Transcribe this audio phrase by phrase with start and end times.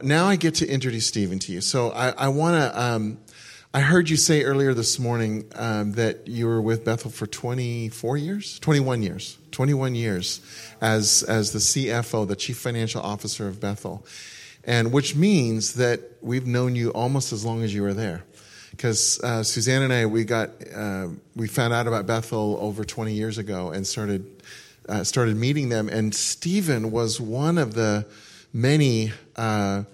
[0.00, 1.60] Now I get to introduce Stephen to you.
[1.60, 2.80] So I, I want to.
[2.80, 3.18] Um,
[3.74, 8.16] I heard you say earlier this morning um, that you were with Bethel for 24
[8.16, 10.40] years, 21 years, 21 years
[10.80, 14.06] as as the CFO, the Chief Financial Officer of Bethel,
[14.62, 18.22] and which means that we've known you almost as long as you were there.
[18.70, 23.12] Because uh, Suzanne and I, we got uh, we found out about Bethel over 20
[23.14, 24.44] years ago and started
[24.88, 25.88] uh, started meeting them.
[25.88, 28.06] And Stephen was one of the
[28.52, 29.84] many uh,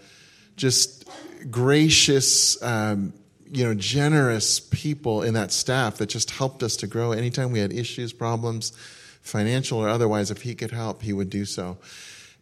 [0.56, 1.08] just
[1.50, 3.12] gracious, um,
[3.50, 7.12] you know, generous people in that staff that just helped us to grow.
[7.12, 8.72] Anytime we had issues, problems,
[9.20, 11.76] financial or otherwise, if he could help, he would do so.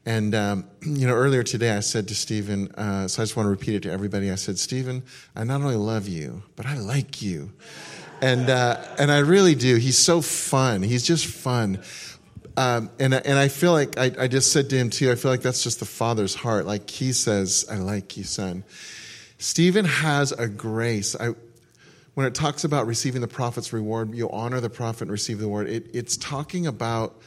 [0.04, 3.46] And, um, you know, earlier today I said to Stephen, uh, so I just want
[3.46, 4.30] to repeat it to everybody.
[4.30, 5.02] I said, Stephen,
[5.34, 7.52] I not only love you, but I like you.
[8.20, 9.76] And, uh, and I really do.
[9.76, 10.82] He's so fun.
[10.82, 11.82] He's just fun.
[12.56, 15.10] Um, and and I feel like I, I just said to him too.
[15.10, 16.66] I feel like that's just the father's heart.
[16.66, 18.64] Like he says, "I like you, son."
[19.38, 21.16] Stephen has a grace.
[21.18, 21.30] I,
[22.14, 25.48] when it talks about receiving the prophet's reward, you honor the prophet and receive the
[25.48, 25.68] word.
[25.68, 27.20] It, it's talking about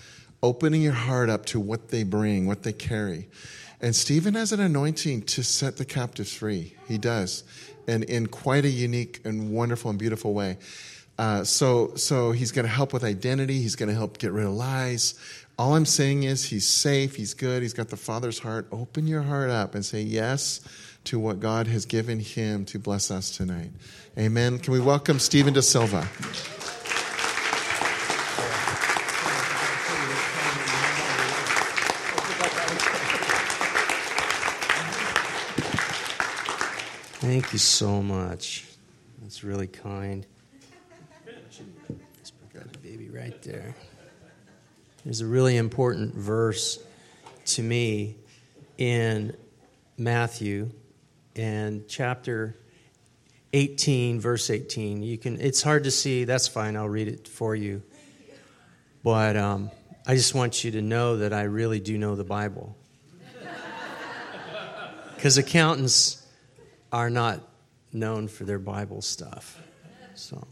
[0.43, 3.27] opening your heart up to what they bring, what they carry.
[3.81, 6.75] And Stephen has an anointing to set the captives free.
[6.87, 7.43] He does,
[7.87, 10.57] and in quite a unique and wonderful and beautiful way.
[11.17, 13.61] Uh, so, so he's going to help with identity.
[13.61, 15.15] He's going to help get rid of lies.
[15.57, 17.15] All I'm saying is he's safe.
[17.15, 17.61] He's good.
[17.61, 18.67] He's got the Father's heart.
[18.71, 20.59] Open your heart up and say yes
[21.05, 23.71] to what God has given him to bless us tonight.
[24.17, 24.59] Amen.
[24.59, 26.01] Can we welcome Stephen De Silva?
[37.21, 38.65] Thank you so much.
[39.21, 40.25] That's really kind
[43.15, 43.73] right there.
[45.05, 46.79] There's a really important verse
[47.45, 48.17] to me
[48.77, 49.37] in
[49.97, 50.71] Matthew
[51.33, 52.57] and chapter
[53.53, 56.25] 18 verse 18 you can it's hard to see.
[56.25, 56.75] That's fine.
[56.75, 57.83] I'll read it for you.
[59.01, 59.71] But um,
[60.05, 62.75] i just want you to know that i really do know the bible.
[65.15, 66.21] Because accountants
[66.91, 67.39] are not
[67.93, 69.61] known for their bible stuff.
[70.15, 70.45] So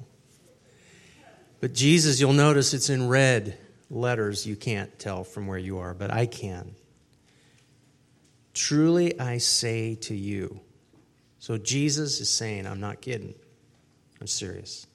[1.64, 3.58] but Jesus, you'll notice it's in red
[3.90, 4.46] letters.
[4.46, 6.76] You can't tell from where you are, but I can.
[8.54, 10.60] Truly I say to you.
[11.40, 13.34] So Jesus is saying, I'm not kidding.
[14.20, 14.88] I'm serious.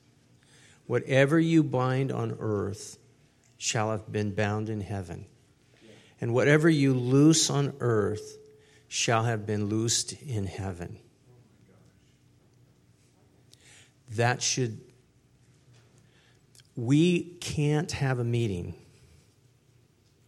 [0.87, 2.99] Whatever you bind on earth
[3.56, 5.25] shall have been bound in heaven.
[6.21, 8.37] And whatever you loose on earth
[8.89, 10.99] shall have been loosed in heaven.
[14.17, 14.83] That should
[16.78, 18.72] we can't have a meeting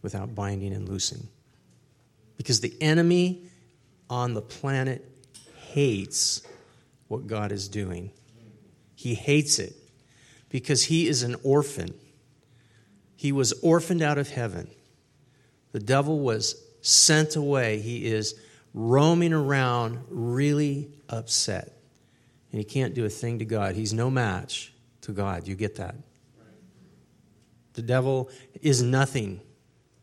[0.01, 1.29] without binding and loosing.
[2.35, 3.43] Because the enemy
[4.09, 5.09] on the planet
[5.69, 6.41] hates
[7.07, 8.11] what God is doing.
[8.95, 9.73] He hates it
[10.49, 11.93] because he is an orphan.
[13.15, 14.69] He was orphaned out of heaven.
[15.71, 17.79] The devil was sent away.
[17.79, 18.37] He is
[18.73, 21.71] roaming around really upset.
[22.51, 23.75] And he can't do a thing to God.
[23.75, 25.47] He's no match to God.
[25.47, 25.95] You get that?
[27.73, 28.29] The devil
[28.61, 29.41] is nothing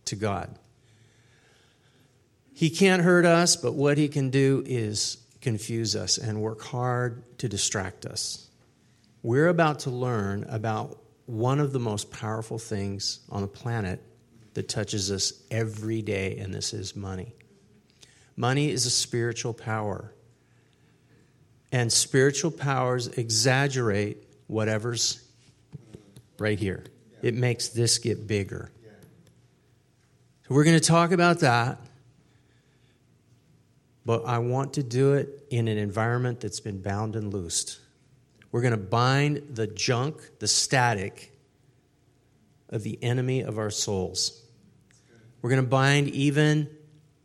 [0.07, 0.59] to God.
[2.53, 7.39] He can't hurt us, but what he can do is confuse us and work hard
[7.39, 8.49] to distract us.
[9.23, 14.03] We're about to learn about one of the most powerful things on the planet
[14.55, 17.35] that touches us every day, and this is money.
[18.35, 20.13] Money is a spiritual power,
[21.71, 25.23] and spiritual powers exaggerate whatever's
[26.39, 26.85] right here
[27.23, 28.71] it makes this get bigger.
[30.47, 31.79] So we're going to talk about that.
[34.07, 37.79] But I want to do it in an environment that's been bound and loosed.
[38.51, 41.33] We're going to bind the junk, the static
[42.71, 44.43] of the enemy of our souls.
[45.43, 46.71] We're going to bind even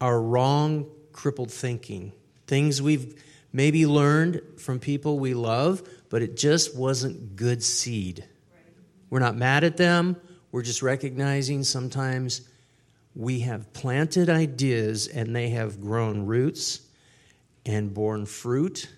[0.02, 2.12] our wrong, crippled thinking,
[2.48, 8.26] things we've maybe learned from people we love, but it just wasn't good seed.
[9.14, 10.16] We're not mad at them.
[10.52, 12.42] We're just recognizing sometimes
[13.14, 16.82] we have planted ideas and they have grown roots
[17.64, 18.90] and borne fruit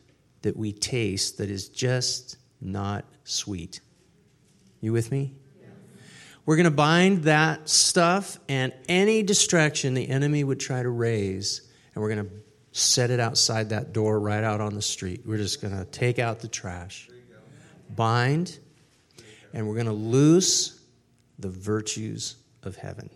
[0.43, 3.81] that we taste that is just not sweet.
[4.79, 5.33] You with me?
[6.45, 11.69] We're going to bind that stuff and any distraction the enemy would try to raise,
[11.93, 12.31] and we're going to
[12.71, 15.23] set it outside that door right out on the street.
[15.25, 17.09] We're just going to take out the trash.
[17.93, 18.59] Bind
[19.55, 20.79] and we're going to loose
[21.39, 23.09] the virtues of heaven.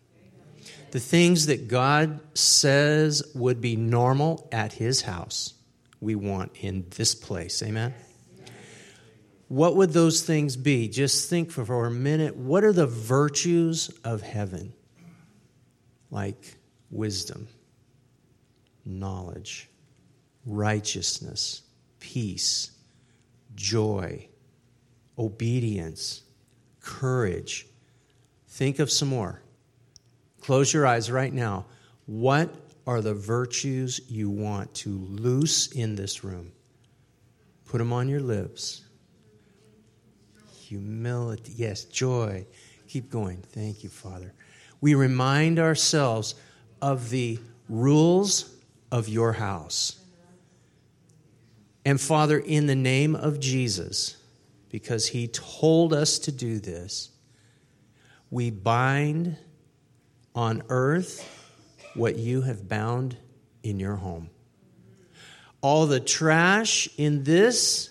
[0.91, 5.53] The things that God says would be normal at His house,
[6.00, 7.62] we want in this place.
[7.62, 7.94] Amen?
[9.50, 10.88] What would those things be?
[10.88, 12.36] Just think for, for a minute.
[12.38, 14.74] What are the virtues of heaven?
[16.09, 16.57] Like
[16.89, 17.47] wisdom,
[18.85, 19.69] knowledge,
[20.45, 21.63] righteousness,
[22.00, 22.71] peace,
[23.56, 24.27] joy,
[25.18, 26.21] obedience,
[26.89, 27.68] courage.
[28.47, 29.41] Think of some more.
[30.41, 31.65] Close your eyes right now.
[32.07, 32.53] What
[32.88, 36.51] are the virtues you want to loose in this room?
[37.65, 38.81] Put them on your lips.
[40.62, 42.47] Humility, yes, joy.
[42.88, 43.38] Keep going.
[43.38, 44.33] Thank you, Father.
[44.81, 46.33] We remind ourselves
[46.81, 47.38] of the
[47.69, 48.56] rules
[48.92, 50.00] of your house.
[51.85, 54.19] And Father, in the name of Jesus,
[54.69, 57.10] because he told us to do this,
[58.30, 59.38] we bind
[60.36, 61.27] on earth
[61.95, 63.18] what you have bound
[63.63, 64.30] in your home.
[65.62, 67.89] All the trash in this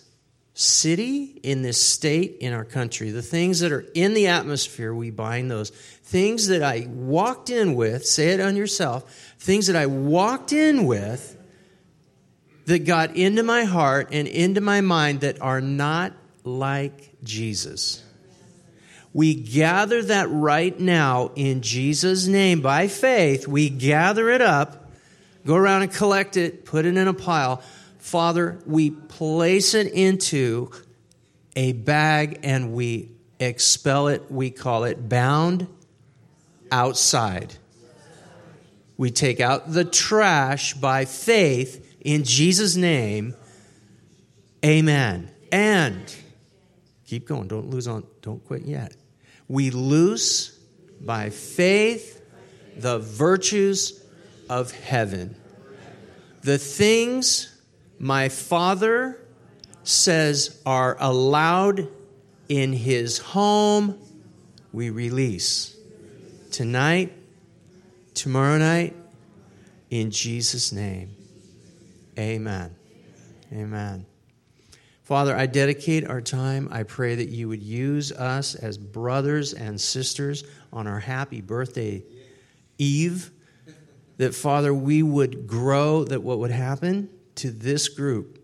[0.54, 5.10] city, in this state, in our country, the things that are in the atmosphere, we
[5.10, 5.70] bind those.
[5.70, 10.86] Things that I walked in with, say it on yourself, things that I walked in
[10.86, 11.36] with
[12.66, 16.12] that got into my heart and into my mind that are not
[16.56, 18.02] like Jesus.
[19.12, 23.48] We gather that right now in Jesus' name by faith.
[23.48, 24.90] We gather it up,
[25.46, 27.62] go around and collect it, put it in a pile.
[27.98, 30.70] Father, we place it into
[31.56, 33.10] a bag and we
[33.40, 34.30] expel it.
[34.30, 35.66] We call it bound
[36.70, 37.54] outside.
[38.96, 43.34] We take out the trash by faith in Jesus' name.
[44.64, 45.30] Amen.
[45.52, 46.14] And
[47.08, 47.48] keep going.
[47.48, 48.94] Don't lose on, don't quit yet.
[49.48, 50.58] We loose
[51.00, 52.22] by faith
[52.76, 54.04] the virtues
[54.50, 55.34] of heaven.
[56.42, 57.58] The things
[57.98, 59.20] my Father
[59.84, 61.88] says are allowed
[62.48, 63.98] in His home,
[64.72, 65.76] we release.
[66.50, 67.12] Tonight,
[68.14, 68.94] tomorrow night,
[69.90, 71.14] in Jesus' name.
[72.18, 72.74] Amen.
[73.52, 74.06] Amen.
[75.08, 76.68] Father, I dedicate our time.
[76.70, 82.04] I pray that you would use us as brothers and sisters on our happy birthday
[82.76, 83.30] eve.
[84.18, 88.38] That, Father, we would grow, that what would happen to this group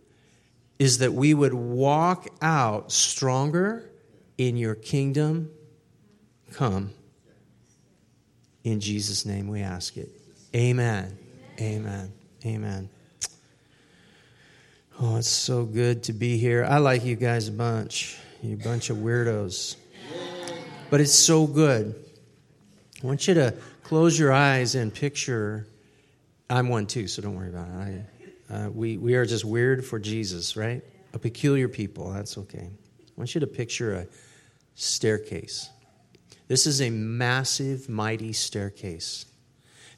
[0.78, 3.90] is that we would walk out stronger
[4.38, 5.50] in your kingdom
[6.54, 6.92] come.
[8.62, 10.08] In Jesus' name we ask it.
[10.56, 11.18] Amen.
[11.60, 12.10] Amen.
[12.46, 12.88] Amen.
[15.00, 16.64] Oh, it's so good to be here.
[16.64, 19.74] I like you guys a bunch, you bunch of weirdos.
[20.88, 21.96] But it's so good.
[23.02, 25.66] I want you to close your eyes and picture.
[26.48, 28.06] I'm one too, so don't worry about it.
[28.48, 30.80] I, uh, we, we are just weird for Jesus, right?
[31.12, 32.12] A peculiar people.
[32.12, 32.70] That's okay.
[32.70, 34.06] I want you to picture a
[34.76, 35.70] staircase.
[36.46, 39.26] This is a massive, mighty staircase.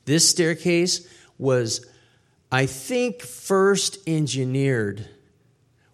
[0.07, 1.07] This staircase
[1.37, 1.85] was
[2.51, 5.09] I think, first engineered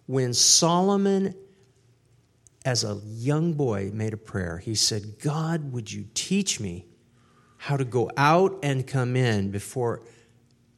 [0.05, 1.35] when Solomon,
[2.65, 4.59] as a young boy, made a prayer.
[4.59, 6.85] He said, God, would you teach me
[7.57, 10.01] how to go out and come in before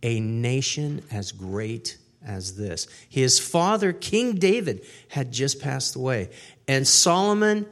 [0.02, 2.88] a nation as great as this?
[3.10, 6.30] His father, King David, had just passed away.
[6.68, 7.66] And Solomon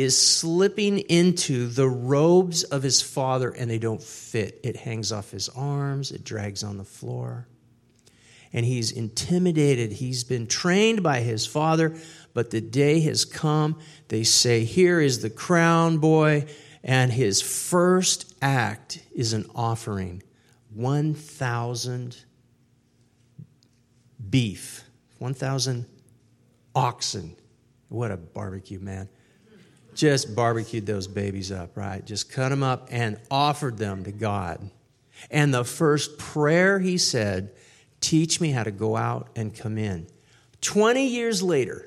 [0.00, 4.60] is slipping into the robes of his father and they don't fit.
[4.62, 7.46] It hangs off his arms, it drags on the floor.
[8.52, 9.90] And he's intimidated.
[9.92, 11.96] He's been trained by his father,
[12.34, 13.80] but the day has come.
[14.08, 16.46] They say, Here is the crown boy.
[16.84, 20.22] And his first act is an offering
[20.72, 22.16] 1,000
[24.30, 24.84] beef,
[25.18, 25.86] 1,000
[26.74, 27.36] oxen.
[27.88, 29.08] What a barbecue, man
[29.94, 32.04] just barbecued those babies up, right?
[32.04, 34.70] Just cut them up and offered them to God.
[35.30, 37.52] And the first prayer he said,
[38.00, 40.06] Teach me how to go out and come in.
[40.60, 41.86] 20 years later,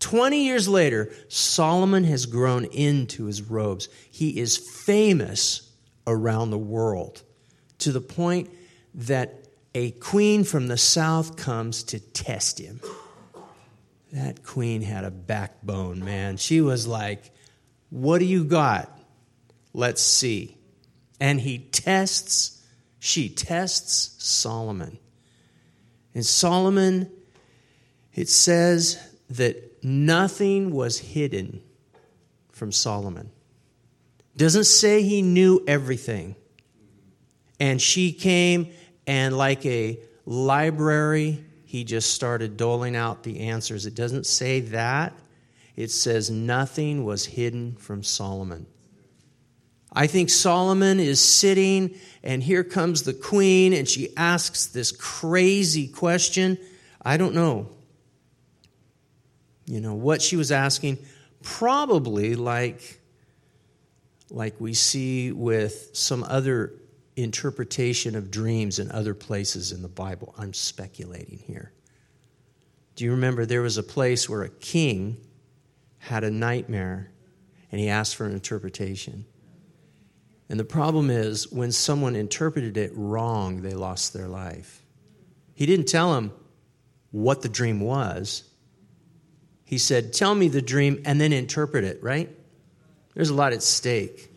[0.00, 3.88] 20 years later, Solomon has grown into his robes.
[4.10, 5.70] He is famous
[6.06, 7.22] around the world
[7.78, 8.50] to the point
[8.94, 12.80] that a queen from the south comes to test him.
[14.12, 16.36] That queen had a backbone, man.
[16.36, 17.32] She was like,
[17.90, 18.90] What do you got?
[19.72, 20.58] Let's see.
[21.18, 22.62] And he tests,
[22.98, 24.98] she tests Solomon.
[26.14, 27.10] And Solomon,
[28.12, 28.98] it says
[29.30, 31.62] that nothing was hidden
[32.50, 33.30] from Solomon.
[34.36, 36.36] Doesn't say he knew everything.
[37.58, 38.72] And she came
[39.06, 43.86] and, like a library, he just started doling out the answers.
[43.86, 45.14] It doesn't say that.
[45.74, 48.66] It says nothing was hidden from Solomon.
[49.90, 55.88] I think Solomon is sitting, and here comes the queen, and she asks this crazy
[55.88, 56.58] question.
[57.00, 57.70] I don't know.
[59.64, 60.98] You know, what she was asking,
[61.42, 63.00] probably like,
[64.28, 66.74] like we see with some other
[67.16, 70.34] interpretation of dreams in other places in the Bible.
[70.38, 71.72] I'm speculating here.
[72.96, 75.18] Do you remember there was a place where a king
[75.98, 77.10] had a nightmare
[77.70, 79.24] and he asked for an interpretation?
[80.48, 84.82] And the problem is, when someone interpreted it wrong, they lost their life.
[85.54, 86.32] He didn't tell him
[87.10, 88.44] what the dream was.
[89.64, 92.28] He said, Tell me the dream and then interpret it, right?
[93.14, 94.30] There's a lot at stake.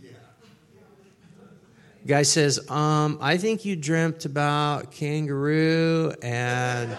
[2.07, 6.95] Guy says, um, I think you dreamt about kangaroo and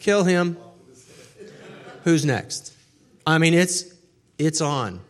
[0.00, 0.58] kill him.
[2.04, 2.74] Who's next?
[3.26, 3.84] I mean, it's
[4.38, 5.00] it's on.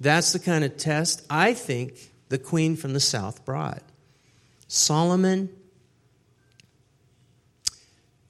[0.00, 3.82] That's the kind of test I think the queen from the south brought.
[4.68, 5.48] Solomon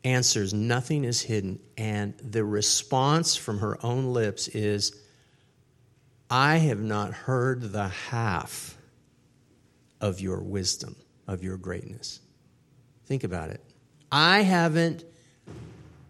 [0.05, 1.59] answers, nothing is hidden.
[1.77, 4.93] And the response from her own lips is,
[6.31, 8.77] I have not heard the half
[10.01, 12.21] of your wisdom, of your greatness.
[13.07, 13.61] Think about it.
[14.11, 15.05] I haven't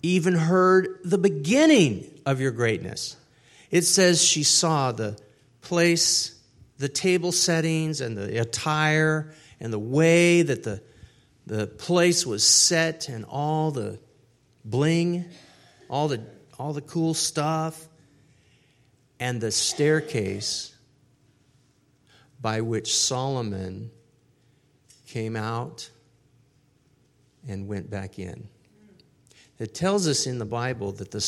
[0.02, 3.16] even heard the beginning of your greatness.
[3.70, 5.18] It says she saw the
[5.60, 6.40] place,
[6.78, 10.82] the table settings, and the attire, and the way that the,
[11.46, 13.98] the place was set, and all the
[14.64, 15.26] bling,
[15.90, 16.22] all the,
[16.58, 17.88] all the cool stuff,
[19.18, 20.74] and the staircase
[22.40, 23.90] by which Solomon
[25.06, 25.88] came out
[27.48, 28.48] and went back in.
[29.58, 31.18] It tells us in the Bible that the,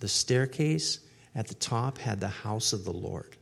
[0.00, 1.00] the staircase
[1.34, 3.36] at the top had the house of the Lord.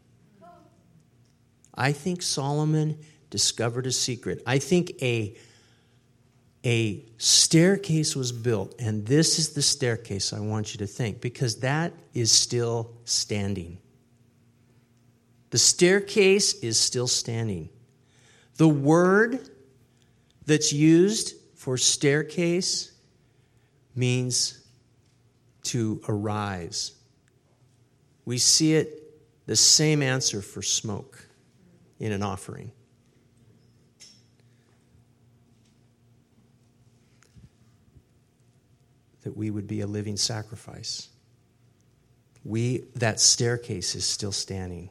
[1.74, 2.98] I think Solomon
[3.30, 4.42] discovered a secret.
[4.46, 5.36] I think a,
[6.64, 11.56] a staircase was built, and this is the staircase I want you to think, because
[11.60, 13.78] that is still standing.
[15.50, 17.68] The staircase is still standing.
[18.56, 19.48] The word
[20.44, 22.92] that's used for staircase
[23.94, 24.62] means
[25.64, 26.92] to arise.
[28.24, 29.02] We see it
[29.46, 31.24] the same answer for smoke
[31.98, 32.72] in an offering.
[39.22, 41.08] That we would be a living sacrifice.
[42.44, 44.90] We, that staircase is still standing.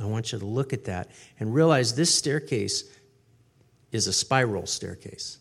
[0.00, 1.10] I want you to look at that
[1.40, 2.84] and realize this staircase
[3.92, 5.38] is a spiral staircase.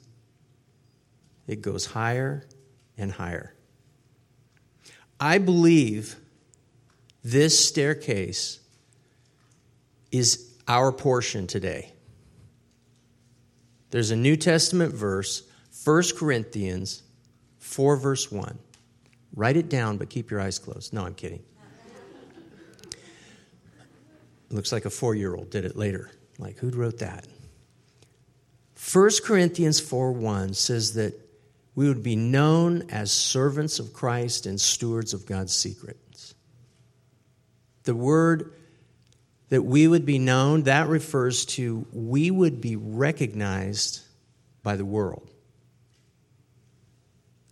[1.47, 2.47] It goes higher
[2.97, 3.53] and higher.
[5.19, 6.15] I believe
[7.24, 8.59] this staircase
[10.12, 11.91] is our portion today.
[13.91, 15.43] There's a New Testament verse,
[15.83, 17.03] 1 Corinthians
[17.59, 18.57] 4, verse 1.
[19.35, 20.93] Write it down, but keep your eyes closed.
[20.93, 21.43] No, I'm kidding.
[24.55, 26.12] Looks like a four year old did it later.
[26.39, 27.27] Like, who wrote that?
[28.93, 31.13] 1 Corinthians 4 1 says that
[31.75, 36.35] we would be known as servants of Christ and stewards of God's secrets.
[37.83, 38.53] The word
[39.50, 44.01] that we would be known, that refers to we would be recognized
[44.63, 45.29] by the world.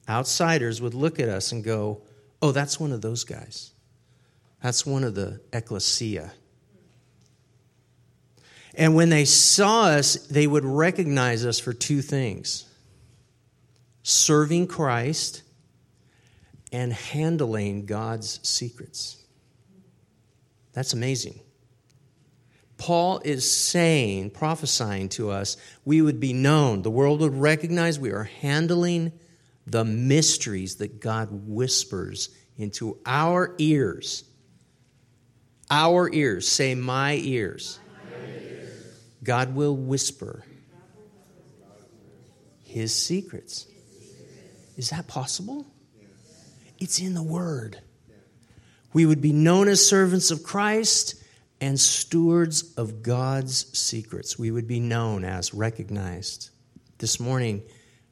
[0.10, 2.02] Outsiders would look at us and go,
[2.42, 3.72] oh, that's one of those guys.
[4.62, 6.34] That's one of the ecclesia.
[8.76, 12.66] And when they saw us, they would recognize us for two things
[14.06, 15.44] serving Christ
[16.72, 19.24] and handling God's secrets.
[20.74, 21.40] That's amazing.
[22.78, 26.82] Paul is saying, prophesying to us, we would be known.
[26.82, 29.14] The world would recognize we are handling
[29.66, 34.26] the mysteries that God whispers into our ears.
[35.70, 36.48] Our ears.
[36.48, 37.80] Say, my ears.
[39.24, 40.44] God will whisper
[42.64, 43.68] his secrets.
[44.76, 45.68] Is that possible?
[46.80, 47.80] It's in the Word.
[48.94, 51.16] We would be known as servants of Christ
[51.62, 54.38] and stewards of God's secrets.
[54.38, 56.50] We would be known as, recognized.
[56.98, 57.64] This morning,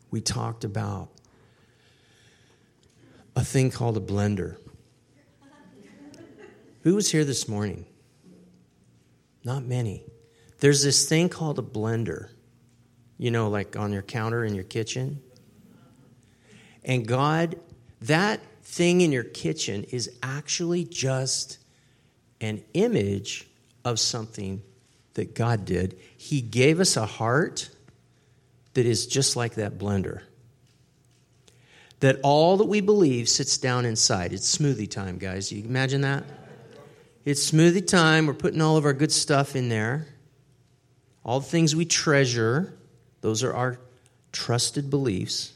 [0.10, 1.10] we talked about
[3.36, 4.58] a thing called a blender.
[6.82, 7.86] Who was here this morning?
[9.44, 10.06] Not many.
[10.62, 12.30] There's this thing called a blender,
[13.18, 15.22] you know, like on your counter in your kitchen.
[16.86, 17.60] And God,
[18.04, 21.58] that thing in your kitchen is actually just
[22.40, 23.48] an image
[23.84, 24.62] of something
[25.16, 25.98] that God did.
[26.16, 27.70] He gave us a heart
[28.76, 30.22] that is just like that blender.
[32.02, 34.32] That all that we believe sits down inside.
[34.32, 35.52] It's smoothie time, guys.
[35.52, 36.24] You imagine that?
[37.26, 38.28] It's smoothie time.
[38.28, 40.08] We're putting all of our good stuff in there.
[41.24, 42.74] All the things we treasure,
[43.22, 43.78] those are our
[44.32, 45.54] trusted beliefs.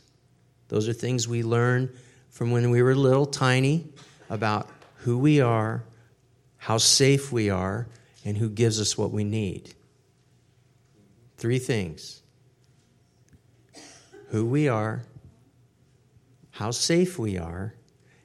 [0.68, 1.92] Those are things we learn
[2.30, 3.88] from when we were little, tiny,
[4.30, 5.84] about who we are,
[6.58, 7.88] how safe we are,
[8.24, 9.74] and who gives us what we need.
[11.38, 12.22] Three things
[14.30, 15.04] who we are,
[16.52, 17.76] how safe we are,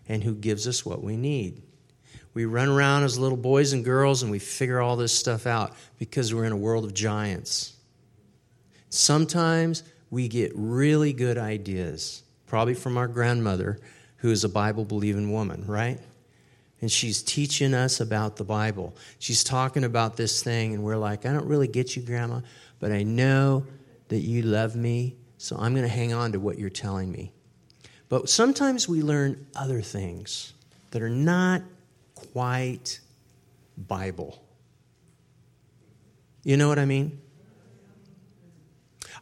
[0.08, 1.62] and who gives us what we need.
[2.40, 5.74] We run around as little boys and girls and we figure all this stuff out
[5.98, 7.74] because we're in a world of giants.
[8.88, 13.78] Sometimes we get really good ideas, probably from our grandmother,
[14.16, 16.00] who is a Bible believing woman, right?
[16.80, 18.96] And she's teaching us about the Bible.
[19.18, 22.40] She's talking about this thing, and we're like, I don't really get you, Grandma,
[22.78, 23.66] but I know
[24.08, 27.32] that you love me, so I'm going to hang on to what you're telling me.
[28.08, 30.54] But sometimes we learn other things
[30.92, 31.60] that are not
[32.32, 33.00] quite
[33.76, 34.42] Bible.
[36.42, 37.20] You know what I mean?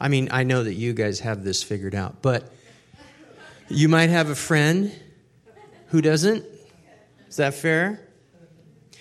[0.00, 2.52] I mean, I know that you guys have this figured out, but
[3.68, 4.92] you might have a friend
[5.88, 6.44] who doesn't.
[7.28, 8.00] Is that fair?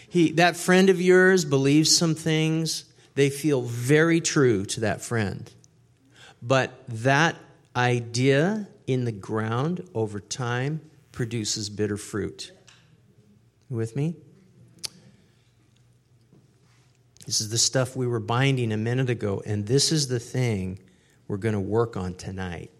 [0.10, 2.86] He, that friend of yours believes some things.
[3.16, 5.52] They feel very true to that friend.
[6.42, 7.36] But that
[7.76, 12.52] idea in the ground over time produces bitter fruit.
[13.70, 14.16] You with me?
[17.26, 20.80] This is the stuff we were binding a minute ago, and this is the thing
[21.28, 22.72] we're going to work on tonight.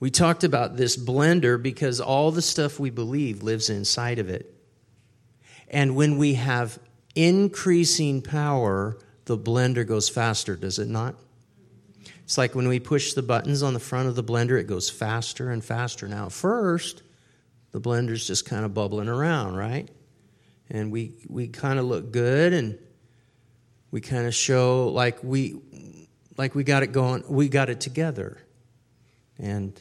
[0.00, 4.54] We talked about this blender because all the stuff we believe lives inside of it.
[5.68, 6.78] And when we have
[7.14, 8.96] increasing power,
[9.26, 11.14] the blender goes faster, does it not?
[12.24, 14.90] It's like when we push the buttons on the front of the blender, it goes
[14.90, 16.06] faster and faster.
[16.08, 17.02] Now, first,
[17.72, 19.88] the blender's just kind of bubbling around, right?
[20.70, 22.78] And we, we kind of look good and
[23.90, 25.60] we kind of show like we
[26.36, 28.38] like we got it going we got it together.
[29.38, 29.80] And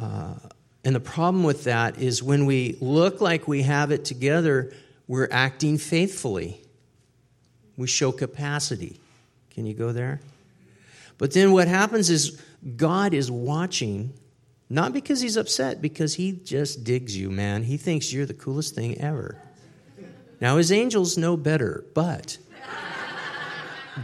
[0.00, 0.34] uh,
[0.84, 4.72] and the problem with that is when we look like we have it together
[5.10, 6.62] we're acting faithfully.
[7.76, 9.00] We show capacity.
[9.50, 10.20] Can you go there?
[11.18, 12.40] But then what happens is
[12.76, 14.12] god is watching
[14.70, 17.64] not because he's upset, because he just digs you, man.
[17.64, 19.36] He thinks you're the coolest thing ever.
[20.40, 22.38] Now, his angels know better, but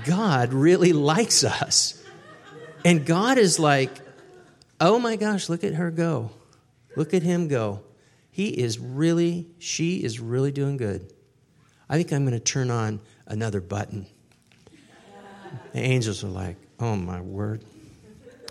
[0.05, 2.03] God really likes us.
[2.85, 3.91] And God is like,
[4.81, 6.31] oh my gosh, look at her go.
[6.97, 7.81] Look at him go.
[8.33, 11.13] He is really, she is really doing good.
[11.89, 14.07] I think I'm going to turn on another button.
[15.73, 17.65] The angels are like, oh my word.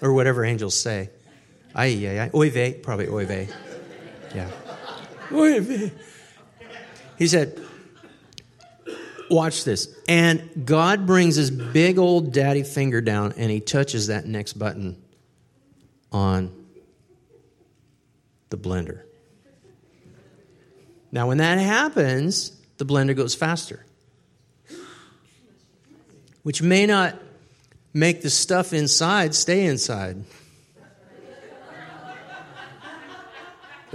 [0.01, 1.09] Or whatever angels say.
[1.75, 2.29] Ay, ay, ay.
[2.33, 2.73] Oy vey.
[2.73, 3.49] Probably oy vey.
[4.33, 4.49] Yeah.
[5.31, 5.91] Oy vey.
[7.17, 7.61] He said,
[9.29, 9.93] Watch this.
[10.07, 15.01] And God brings his big old daddy finger down and he touches that next button
[16.11, 16.51] on
[18.49, 19.01] the blender.
[21.11, 23.85] Now, when that happens, the blender goes faster,
[26.43, 27.15] which may not
[27.93, 30.23] make the stuff inside stay inside.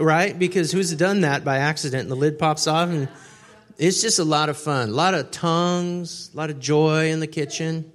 [0.00, 0.38] Right?
[0.38, 3.08] Because who's done that by accident and the lid pops off and
[3.78, 4.90] it's just a lot of fun.
[4.90, 7.90] A lot of tongues, a lot of joy in the kitchen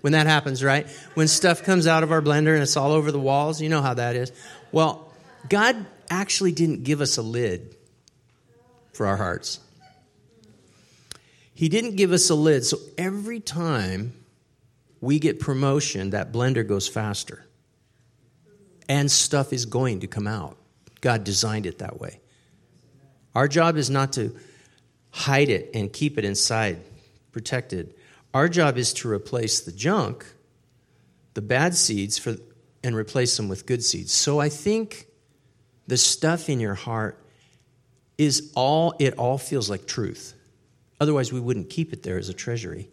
[0.00, 0.86] when that happens, right?
[1.14, 3.82] When stuff comes out of our blender and it's all over the walls, you know
[3.82, 4.32] how that is.
[4.72, 5.12] Well,
[5.48, 7.74] God actually didn't give us a lid
[8.92, 9.60] for our hearts.
[11.54, 12.64] He didn't give us a lid.
[12.64, 14.14] So every time
[15.00, 17.46] we get promotion, that blender goes faster.
[18.88, 20.56] And stuff is going to come out.
[21.00, 22.20] God designed it that way.
[23.34, 24.36] Our job is not to
[25.10, 26.80] hide it and keep it inside,
[27.32, 27.94] protected.
[28.34, 30.26] Our job is to replace the junk,
[31.34, 32.36] the bad seeds, for,
[32.82, 34.12] and replace them with good seeds.
[34.12, 35.06] So I think
[35.86, 37.22] the stuff in your heart
[38.18, 40.34] is all, it all feels like truth.
[41.00, 42.90] Otherwise, we wouldn't keep it there as a treasury.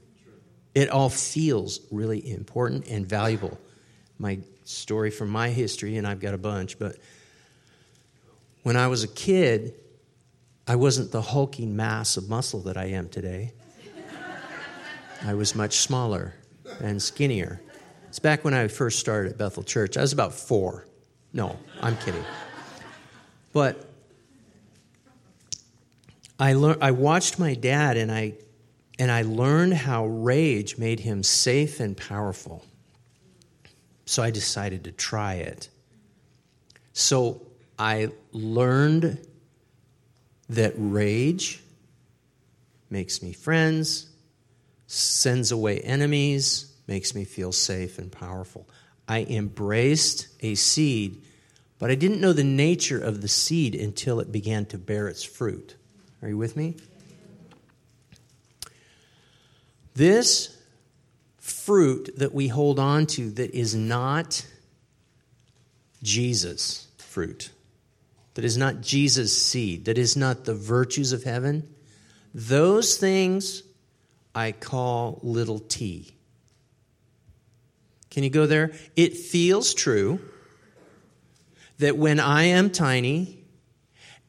[0.74, 3.58] It all feels really important and valuable.
[4.17, 6.98] My story from my history, and I've got a bunch, but
[8.67, 9.75] when I was a kid,
[10.67, 13.53] I wasn't the hulking mass of muscle that I am today.
[15.23, 16.34] I was much smaller
[16.82, 17.62] and skinnier.
[18.10, 19.95] It's back when I first started at Bethel Church.
[19.95, 20.86] I was about four.
[21.32, 22.25] No, I'm kidding.
[23.53, 23.86] But
[26.38, 28.34] I learned I watched my dad and I
[28.99, 32.65] and I learned how rage made him safe and powerful.
[34.06, 35.69] So I decided to try it.
[36.91, 37.46] So
[37.79, 39.25] I learned
[40.49, 41.61] that rage
[42.89, 44.07] makes me friends,
[44.87, 48.67] sends away enemies, makes me feel safe and powerful.
[49.07, 51.21] I embraced a seed,
[51.79, 55.23] but I didn't know the nature of the seed until it began to bear its
[55.23, 55.75] fruit.
[56.21, 56.77] Are you with me?
[59.93, 60.55] This
[61.37, 64.45] fruit that we hold on to that is not
[66.03, 67.49] Jesus fruit,
[68.38, 71.67] that is not Jesus' seed, that is not the virtues of heaven,
[72.36, 73.63] those things
[74.36, 76.13] I call little t.
[78.12, 78.73] Can you go there?
[78.95, 80.19] It feels true
[81.80, 83.43] that when I am tiny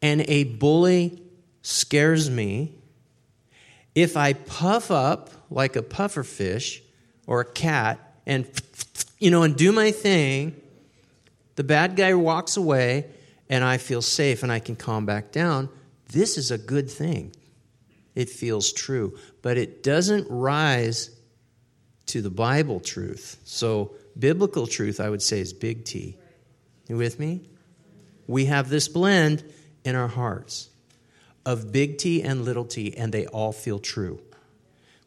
[0.01, 1.23] and a bully
[1.61, 2.77] scares me,
[3.95, 6.83] if I puff up like a puffer fish
[7.27, 8.47] or a cat and
[9.19, 10.59] you know and do my thing,
[11.57, 13.05] the bad guy walks away
[13.49, 15.69] and I feel safe and I can calm back down.
[16.11, 17.35] This is a good thing.
[18.15, 21.11] It feels true, but it doesn't rise
[22.07, 23.39] to the Bible truth.
[23.45, 26.17] So, biblical truth, I would say, is big T.
[26.89, 27.43] You with me?
[28.27, 29.45] We have this blend
[29.85, 30.69] in our hearts
[31.47, 34.21] of big T and little t, and they all feel true.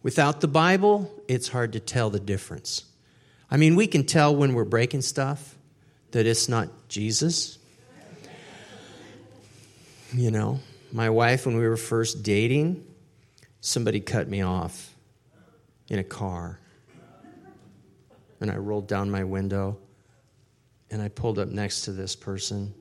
[0.03, 2.85] Without the Bible, it's hard to tell the difference.
[3.49, 5.55] I mean, we can tell when we're breaking stuff
[6.11, 7.59] that it's not Jesus.
[10.13, 10.59] You know,
[10.91, 12.85] my wife, when we were first dating,
[13.61, 14.93] somebody cut me off
[15.87, 16.59] in a car.
[18.41, 19.77] And I rolled down my window
[20.89, 22.73] and I pulled up next to this person.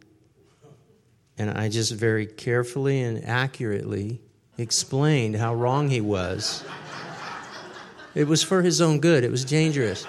[1.38, 4.20] And I just very carefully and accurately
[4.58, 6.64] explained how wrong he was.
[8.16, 9.22] It was for his own good.
[9.22, 10.04] It was dangerous.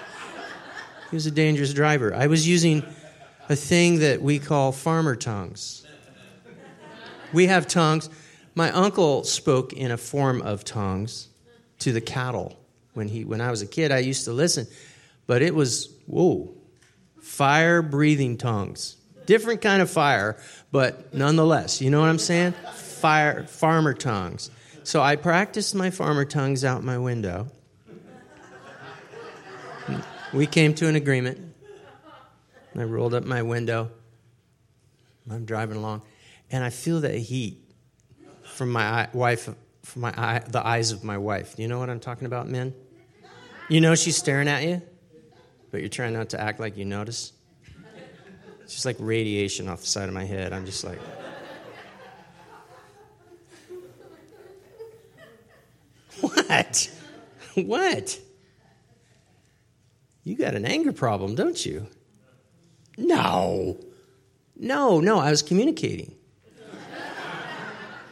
[1.10, 2.12] He was a dangerous driver.
[2.12, 2.82] I was using
[3.48, 5.81] a thing that we call farmer tongues.
[7.32, 8.10] We have tongues.
[8.54, 11.28] My uncle spoke in a form of tongues
[11.80, 12.58] to the cattle
[12.94, 13.90] when he when I was a kid.
[13.92, 14.66] I used to listen,
[15.26, 16.54] but it was whoa,
[17.20, 18.96] fire breathing tongues.
[19.24, 20.36] Different kind of fire,
[20.72, 22.52] but nonetheless, you know what I'm saying?
[22.74, 24.50] Fire farmer tongues.
[24.84, 27.48] So I practiced my farmer tongues out my window
[30.32, 31.38] we came to an agreement.
[32.76, 33.90] I rolled up my window.
[35.30, 36.02] I'm driving along,
[36.52, 37.58] and I feel that heat
[38.44, 39.48] from my wife,
[39.82, 41.54] from my eye, the eyes of my wife.
[41.58, 42.74] You know what I'm talking about, men?
[43.68, 44.82] You know she's staring at you,
[45.70, 47.32] but you're trying not to act like you notice.
[48.60, 50.52] It's just like radiation off the side of my head.
[50.52, 51.00] I'm just like.
[56.20, 56.90] What?
[57.54, 58.20] What?
[60.22, 61.88] You got an anger problem, don't you?
[62.96, 63.78] No.
[64.54, 66.14] No, no, I was communicating.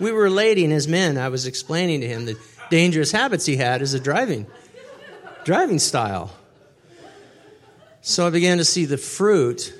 [0.00, 1.18] We were relating as men.
[1.18, 2.38] I was explaining to him the
[2.70, 4.46] dangerous habits he had as a driving
[5.44, 6.30] driving style.
[8.02, 9.74] So I began to see the fruit,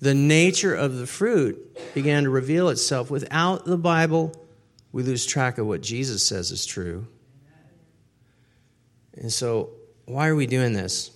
[0.00, 3.10] the nature of the fruit began to reveal itself.
[3.10, 4.32] Without the Bible,
[4.92, 7.06] we lose track of what Jesus says is true.
[9.14, 9.70] And so,
[10.06, 11.10] why are we doing this?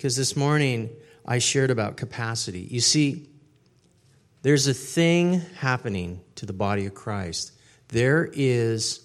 [0.00, 0.88] because this morning
[1.26, 2.66] I shared about capacity.
[2.70, 3.28] You see,
[4.42, 7.52] there's a thing happening to the body of Christ.
[7.88, 9.00] There is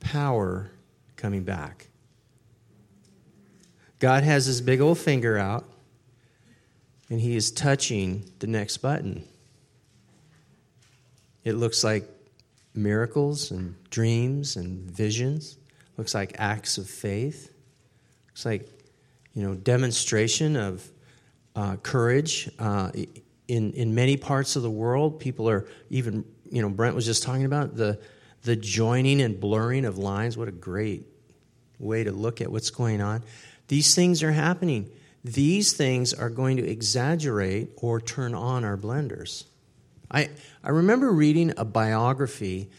[0.00, 0.70] power
[1.16, 1.88] coming back.
[3.98, 5.64] God has his big old finger out,
[7.08, 9.26] and he is touching the next button.
[11.44, 12.08] It looks like
[12.74, 15.56] miracles and dreams and visions.
[15.96, 17.50] Looks like acts of faith.
[18.28, 18.68] Looks like
[19.36, 20.90] you know, demonstration of
[21.54, 22.50] uh, courage.
[22.58, 22.90] Uh,
[23.48, 27.22] in, in many parts of the world, people are even, you know, Brent was just
[27.22, 27.98] talking about the,
[28.42, 30.36] the joining and blurring of lines.
[30.36, 31.04] What a great
[31.78, 33.22] way to look at what's going on.
[33.68, 34.90] These things are happening.
[35.24, 39.44] These things are going to exaggerate or turn on our blenders.
[40.10, 40.30] I,
[40.62, 42.70] I remember reading a biography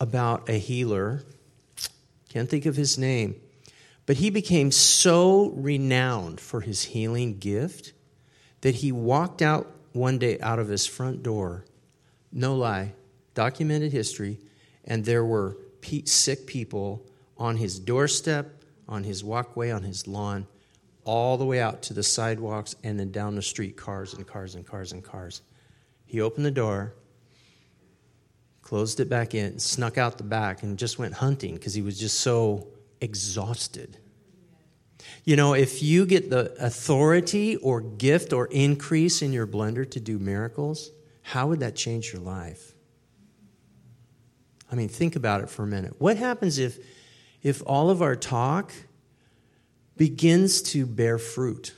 [0.00, 1.22] about a healer,
[2.30, 3.36] can't think of his name,
[4.06, 7.92] but he became so renowned for his healing gift
[8.62, 11.64] that he walked out one day out of his front door
[12.32, 12.94] no lie,
[13.34, 14.38] documented history,
[14.84, 15.58] and there were
[16.04, 17.04] sick people
[17.36, 20.46] on his doorstep, on his walkway, on his lawn,
[21.04, 24.54] all the way out to the sidewalks and then down the street, cars and cars
[24.54, 25.42] and cars and cars.
[26.06, 26.94] He opened the door,
[28.62, 31.98] closed it back in, snuck out the back, and just went hunting because he was
[31.98, 32.68] just so
[33.00, 33.98] exhausted.
[35.24, 40.00] You know, if you get the authority or gift or increase in your blender to
[40.00, 40.90] do miracles,
[41.22, 42.74] how would that change your life?
[44.70, 45.94] I mean, think about it for a minute.
[45.98, 46.78] What happens if,
[47.42, 48.72] if all of our talk
[49.96, 51.74] begins to bear fruit?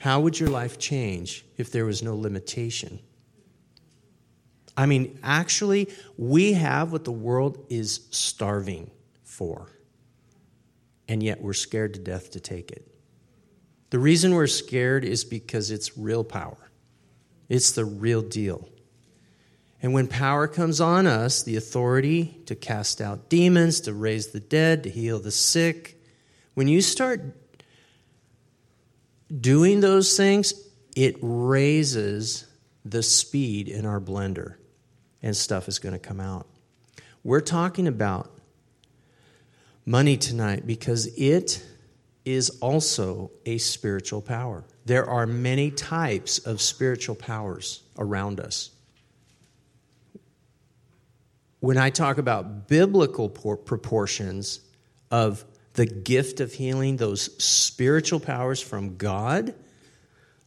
[0.00, 2.98] How would your life change if there was no limitation?
[4.76, 8.90] I mean, actually, we have what the world is starving
[9.22, 9.70] for
[11.08, 12.86] and yet we're scared to death to take it.
[13.90, 16.70] The reason we're scared is because it's real power,
[17.48, 18.68] it's the real deal.
[19.82, 24.40] And when power comes on us, the authority to cast out demons, to raise the
[24.40, 26.02] dead, to heal the sick,
[26.54, 27.20] when you start
[29.40, 30.54] doing those things,
[30.96, 32.46] it raises
[32.84, 34.54] the speed in our blender
[35.22, 36.46] and stuff is going to come out.
[37.22, 38.35] We're talking about
[39.86, 41.64] money tonight because it
[42.24, 44.64] is also a spiritual power.
[44.84, 48.70] There are many types of spiritual powers around us.
[51.60, 54.60] When I talk about biblical proportions
[55.10, 55.44] of
[55.74, 59.54] the gift of healing, those spiritual powers from God,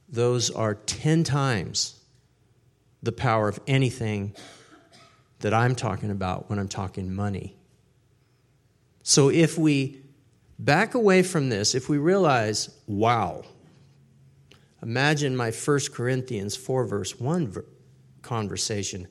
[0.09, 1.99] those are 10 times
[3.01, 4.35] the power of anything
[5.39, 7.55] that I'm talking about when I'm talking money.
[9.09, 10.03] So if we
[10.59, 13.41] back away from this, if we realize, wow,
[14.83, 17.55] imagine my 1 Corinthians 4, verse 1
[18.21, 19.07] conversation.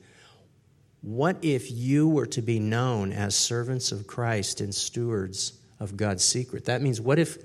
[1.01, 6.23] What if you were to be known as servants of Christ and stewards of God's
[6.23, 6.63] secret?
[6.63, 7.37] That means, what if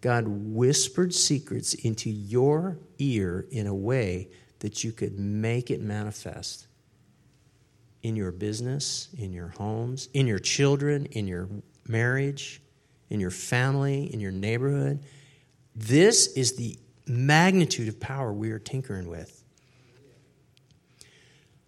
[0.00, 6.66] God whispered secrets into your ear in a way that you could make it manifest
[8.02, 11.48] in your business, in your homes, in your children, in your
[11.90, 12.60] marriage,
[13.10, 15.00] in your family, in your neighborhood.
[15.74, 19.42] This is the magnitude of power we are tinkering with.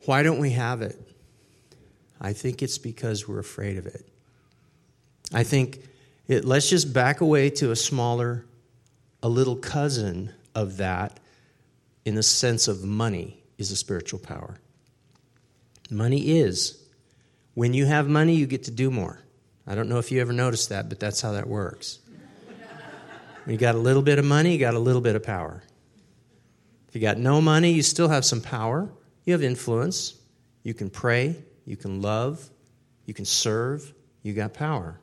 [0.05, 0.99] Why don't we have it?
[2.21, 4.09] I think it's because we're afraid of it.
[5.33, 5.81] I think
[6.29, 8.45] it, let's just back away to a smaller,
[9.23, 11.19] a little cousin of that
[12.05, 14.59] in the sense of money is a spiritual power.
[15.91, 16.83] Money is.
[17.55, 19.21] When you have money, you get to do more.
[19.67, 22.01] I don't know if you ever noticed that, but that's how that works.
[23.47, 25.63] you got a little bit of money, you got a little bit of power.
[26.89, 28.91] If you got no money, you still have some power.
[29.25, 30.15] You have influence.
[30.63, 32.49] You can pray, you can love,
[33.07, 35.01] you can serve, you got power.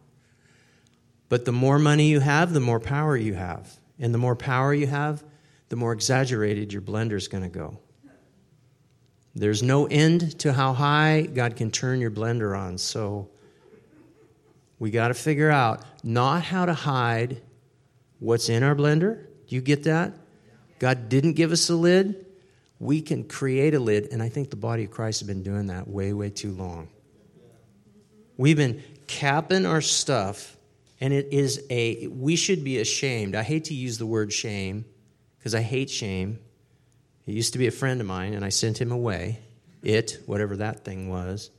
[1.27, 3.77] But the more money you have, the more power you have.
[3.99, 5.23] And the more power you have,
[5.67, 7.77] the more exaggerated your blender is going to go.
[9.35, 12.77] There's no end to how high God can turn your blender on.
[12.77, 13.29] So
[14.79, 17.41] we got to figure out not how to hide
[18.19, 19.25] what's in our blender.
[19.47, 20.13] Do you get that?
[20.79, 22.25] God didn't give us a lid.
[22.79, 25.67] We can create a lid, and I think the body of Christ has been doing
[25.67, 26.87] that way, way too long.
[28.37, 30.55] We've been capping our stuff,
[31.01, 33.35] and it is a, we should be ashamed.
[33.35, 34.85] I hate to use the word shame
[35.37, 36.39] because I hate shame.
[37.25, 39.39] He used to be a friend of mine, and I sent him away.
[39.83, 41.51] It, whatever that thing was.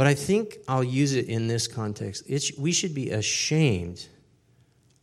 [0.00, 2.24] But I think I'll use it in this context.
[2.26, 4.06] It's, we should be ashamed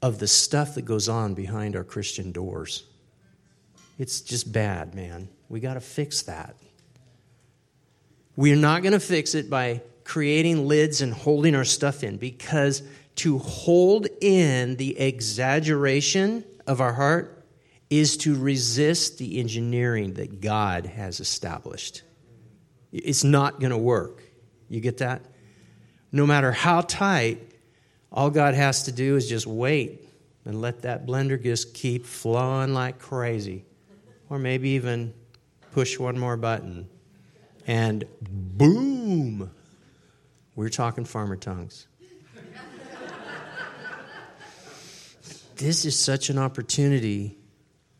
[0.01, 2.83] of the stuff that goes on behind our Christian doors.
[3.99, 5.29] It's just bad, man.
[5.49, 6.55] We got to fix that.
[8.35, 12.81] We're not going to fix it by creating lids and holding our stuff in because
[13.17, 17.45] to hold in the exaggeration of our heart
[17.91, 22.01] is to resist the engineering that God has established.
[22.91, 24.23] It's not going to work.
[24.69, 25.21] You get that?
[26.11, 27.51] No matter how tight,
[28.11, 30.07] all God has to do is just wait
[30.45, 33.65] and let that blender just keep flowing like crazy.
[34.29, 35.13] Or maybe even
[35.73, 36.87] push one more button.
[37.65, 39.51] And boom!
[40.55, 41.87] We're talking farmer tongues.
[45.55, 47.37] this is such an opportunity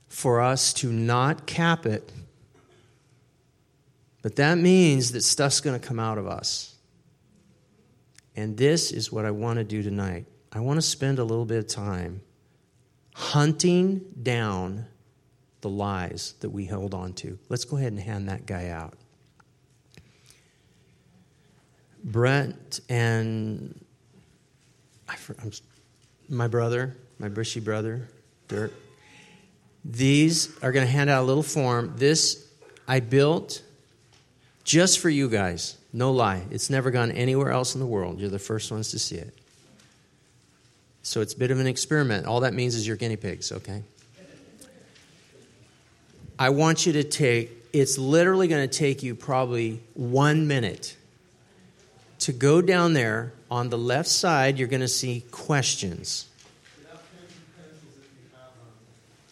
[0.07, 2.11] for us to not cap it
[4.21, 6.75] but that means that stuff's going to come out of us.
[8.35, 10.25] And this is what I want to do tonight.
[10.51, 12.21] I want to spend a little bit of time
[13.13, 14.85] hunting down
[15.61, 17.39] the lies that we hold on to.
[17.49, 18.93] Let's go ahead and hand that guy out.
[22.03, 23.83] Brent and
[25.09, 25.51] I, I'm,
[26.29, 28.07] my brother, my Brishy brother,
[28.47, 28.71] Dirk.
[29.83, 31.93] These are going to hand out a little form.
[31.95, 32.47] This
[32.87, 33.63] I built
[34.67, 35.77] just for you guys.
[35.93, 36.43] No lie.
[36.51, 38.19] It's never gone anywhere else in the world.
[38.19, 39.33] You're the first ones to see it.
[41.01, 42.27] So it's a bit of an experiment.
[42.27, 43.81] All that means is you're guinea pigs, okay?
[46.37, 50.97] I want you to take, it's literally going to take you probably one minute
[52.19, 53.31] to go down there.
[53.49, 56.27] On the left side, you're going to see questions.
[56.91, 56.99] Um,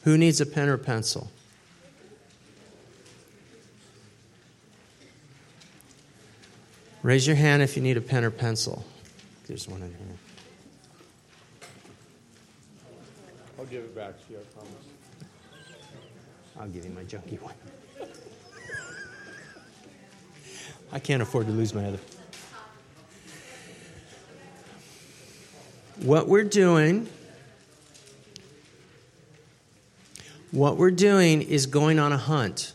[0.05, 1.29] Who needs a pen or pencil?
[7.05, 8.83] Raise your hand if you need a pen or pencil.
[9.45, 10.17] There's one in here.
[13.59, 14.73] I'll give it back to you, I promise.
[16.59, 17.53] I'll give you my junky one.
[20.91, 21.99] I can't afford to lose my other.
[26.01, 27.07] What we're doing
[30.49, 32.73] what we're doing is going on a hunt.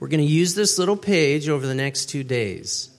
[0.00, 2.90] We're going to use this little page over the next 2 days.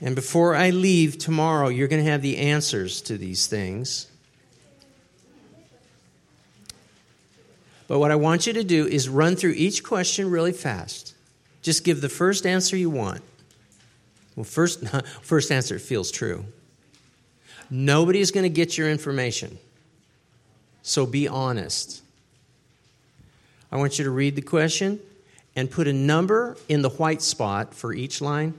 [0.00, 4.06] And before I leave tomorrow, you're going to have the answers to these things.
[7.86, 11.14] But what I want you to do is run through each question really fast.
[11.60, 13.20] Just give the first answer you want.
[14.36, 14.86] Well, first,
[15.22, 16.44] first answer feels true.
[17.68, 19.58] Nobody's going to get your information.
[20.82, 22.00] So be honest.
[23.70, 24.98] I want you to read the question
[25.56, 28.54] and put a number in the white spot for each line,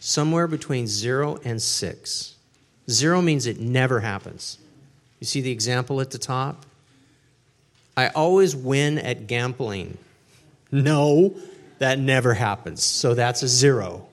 [0.00, 2.34] somewhere between 0 and 6.
[2.90, 4.58] 0 means it never happens.
[5.20, 6.64] You see the example at the top?
[7.96, 9.98] I always win at gambling.
[10.70, 11.34] No,
[11.78, 12.82] that never happens.
[12.82, 14.06] So that's a zero.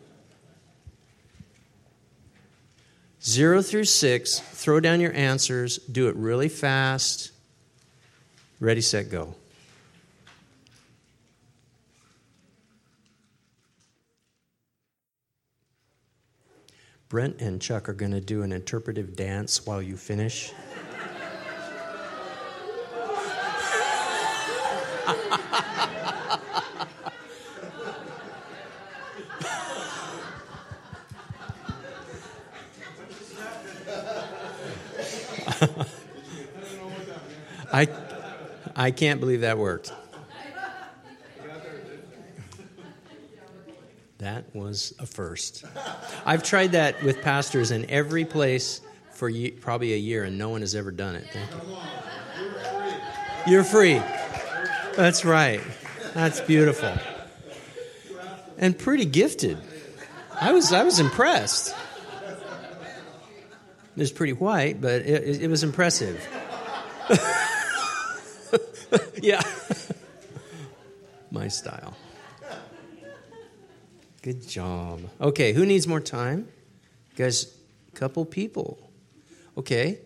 [3.23, 7.31] Zero through six, throw down your answers, do it really fast.
[8.60, 9.36] Ready, set, go.
[17.08, 20.52] Brent and Chuck are going to do an interpretive dance while you finish.
[37.72, 37.88] I,
[38.76, 39.94] I can't believe that worked.
[44.18, 45.65] That was a first.
[46.26, 50.62] I've tried that with pastors in every place for probably a year, and no one
[50.62, 51.28] has ever done it.
[51.32, 53.52] Thank you.
[53.52, 54.02] You're free.
[54.96, 55.62] That's right.
[56.16, 56.98] That's beautiful.
[58.58, 59.58] And pretty gifted.
[60.34, 61.76] I was, I was impressed.
[63.96, 66.28] It was pretty white, but it, it was impressive.
[69.22, 69.42] yeah.
[71.32, 71.96] My style.
[74.26, 75.02] Good job.
[75.22, 76.48] Okay, who needs more time?
[77.16, 77.56] guys,
[77.94, 78.80] a couple people.
[79.56, 80.00] Okay,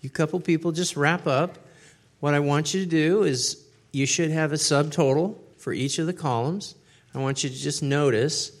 [0.00, 1.58] you couple people just wrap up.
[2.20, 6.06] What I want you to do is you should have a subtotal for each of
[6.06, 6.76] the columns.
[7.12, 8.52] I want you to just notice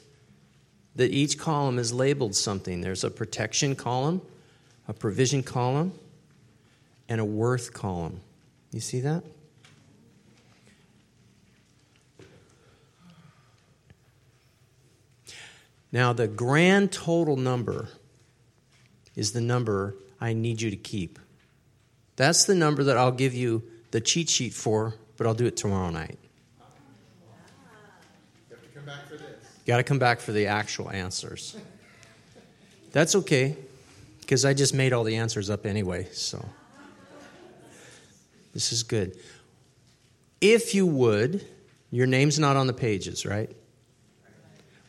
[0.96, 2.80] that each column is labeled something.
[2.80, 4.20] There's a protection column,
[4.88, 5.92] a provision column,
[7.08, 8.22] and a worth column.
[8.72, 9.22] You see that?
[15.92, 17.88] Now, the grand total number
[19.14, 21.18] is the number I need you to keep.
[22.16, 25.56] That's the number that I'll give you the cheat sheet for, but I'll do it
[25.56, 26.18] tomorrow night.
[28.50, 29.46] You have to come back for this.
[29.66, 31.56] Got to come back for the actual answers.
[32.92, 33.56] That's okay,
[34.20, 36.44] because I just made all the answers up anyway, so.
[38.54, 39.18] This is good.
[40.40, 41.44] If you would,
[41.90, 43.50] your name's not on the pages, right?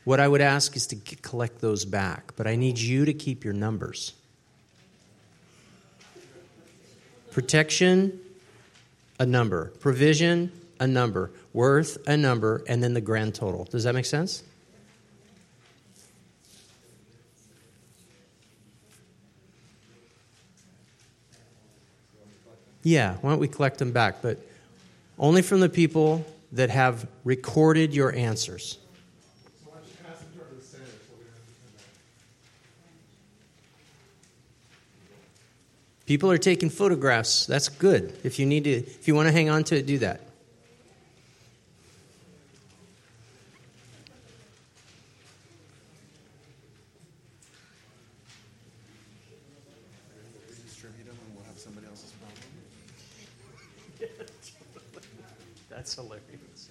[0.07, 3.43] What I would ask is to collect those back, but I need you to keep
[3.43, 4.13] your numbers.
[7.33, 8.17] Protection,
[9.19, 9.73] a number.
[9.81, 10.49] Provision,
[10.79, 11.31] a number.
[11.51, 12.63] Worth, a number.
[12.69, 13.65] And then the grand total.
[13.65, 14.43] Does that make sense?
[22.81, 24.21] Yeah, why don't we collect them back?
[24.21, 24.39] But
[25.19, 28.77] only from the people that have recorded your answers.
[36.07, 37.45] People are taking photographs.
[37.45, 38.17] That's good.
[38.23, 40.21] If you need to, if you want to hang on to it, do that.
[55.69, 56.69] That's hilarious.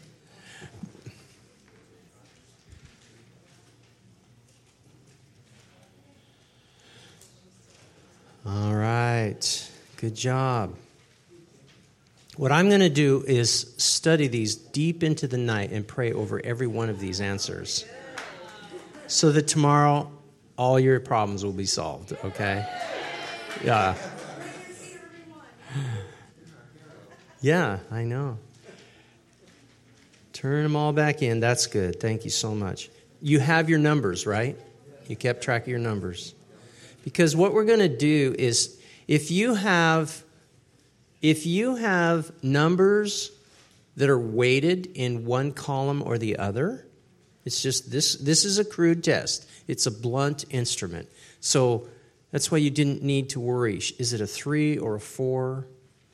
[8.44, 9.70] All right.
[10.06, 10.76] Good job.
[12.36, 16.40] What I'm going to do is study these deep into the night and pray over
[16.44, 17.84] every one of these answers
[19.08, 20.08] so that tomorrow
[20.56, 22.64] all your problems will be solved, okay?
[23.64, 23.96] Yeah.
[27.40, 28.38] Yeah, I know.
[30.32, 31.40] Turn them all back in.
[31.40, 31.98] That's good.
[31.98, 32.90] Thank you so much.
[33.20, 34.56] You have your numbers, right?
[35.08, 36.32] You kept track of your numbers.
[37.02, 38.76] Because what we're going to do is
[39.08, 40.22] if you have
[41.22, 43.32] if you have numbers
[43.96, 46.86] that are weighted in one column or the other,
[47.44, 49.48] it's just this this is a crude test.
[49.66, 51.08] It's a blunt instrument.
[51.40, 51.88] So
[52.30, 53.76] that's why you didn't need to worry.
[53.98, 55.66] Is it a 3 or a 4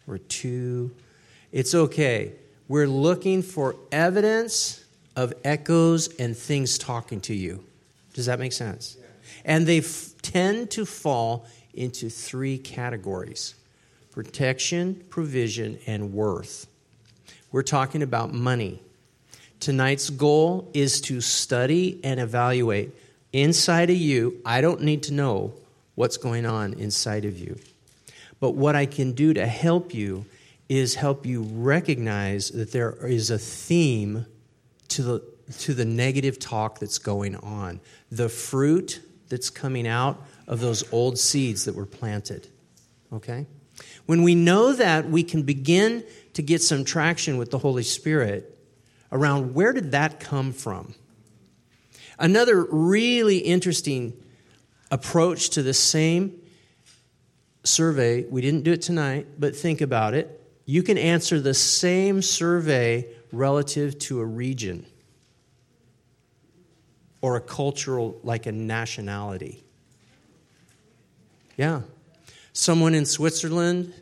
[0.06, 0.90] or a 2?
[1.52, 2.32] It's okay.
[2.68, 4.84] We're looking for evidence
[5.16, 7.64] of echoes and things talking to you.
[8.14, 8.96] Does that make sense?
[9.44, 13.54] And they f- tend to fall into three categories
[14.10, 16.66] protection, provision, and worth.
[17.50, 18.82] We're talking about money.
[19.58, 22.94] Tonight's goal is to study and evaluate
[23.32, 24.40] inside of you.
[24.44, 25.54] I don't need to know
[25.94, 27.58] what's going on inside of you.
[28.40, 30.26] But what I can do to help you
[30.68, 34.26] is help you recognize that there is a theme
[34.88, 35.22] to the,
[35.60, 39.00] to the negative talk that's going on, the fruit
[39.32, 42.46] that's coming out of those old seeds that were planted.
[43.10, 43.46] Okay?
[44.04, 46.04] When we know that, we can begin
[46.34, 48.58] to get some traction with the Holy Spirit
[49.10, 50.94] around where did that come from?
[52.18, 54.12] Another really interesting
[54.90, 56.38] approach to the same
[57.64, 60.40] survey, we didn't do it tonight, but think about it.
[60.66, 64.84] You can answer the same survey relative to a region
[67.22, 69.62] or a cultural, like a nationality.
[71.56, 71.82] Yeah.
[72.52, 73.94] Someone in Switzerland,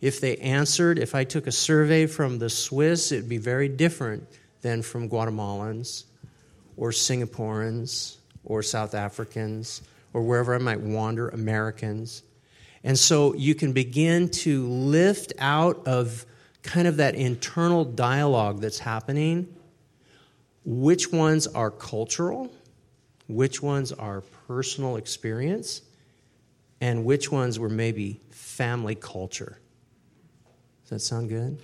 [0.00, 4.28] if they answered, if I took a survey from the Swiss, it'd be very different
[4.60, 6.04] than from Guatemalans
[6.76, 9.82] or Singaporeans or South Africans
[10.12, 12.22] or wherever I might wander, Americans.
[12.82, 16.26] And so you can begin to lift out of
[16.62, 19.54] kind of that internal dialogue that's happening
[20.70, 22.52] which ones are cultural,
[23.26, 25.80] which ones are personal experience,
[26.82, 29.58] and which ones were maybe family culture.
[30.82, 31.58] Does that sound good?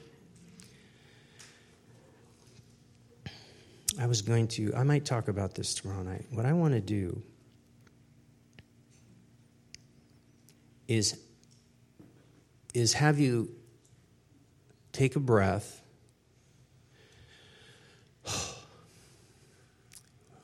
[4.01, 6.25] I was going to, I might talk about this tomorrow night.
[6.31, 7.23] What I want to do
[10.89, 11.21] is,
[12.73, 13.51] is have you
[14.93, 15.83] take a breath.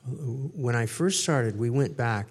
[0.05, 2.29] When I first started, we went back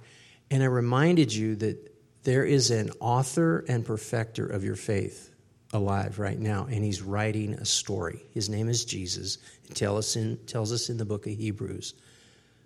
[0.51, 5.33] and I reminded you that there is an author and perfecter of your faith
[5.73, 8.25] alive right now, and he's writing a story.
[8.33, 9.39] His name is Jesus.
[9.75, 11.95] Tell us in, tells us in the book of Hebrews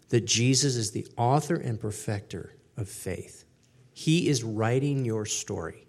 [0.09, 3.45] that Jesus is the author and perfecter of faith.
[3.93, 5.87] He is writing your story.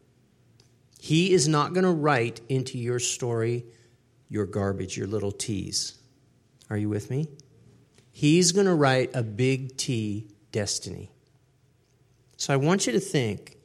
[1.00, 3.66] He is not going to write into your story
[4.28, 5.98] your garbage, your little T's.
[6.70, 7.28] Are you with me?
[8.18, 11.12] He's going to write a big T destiny.
[12.38, 13.58] So I want you to think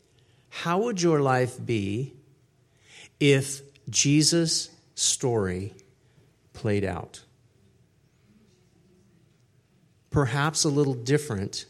[0.48, 2.14] how would your life be
[3.20, 5.72] if Jesus' story
[6.52, 7.22] played out?
[10.10, 11.66] Perhaps a little different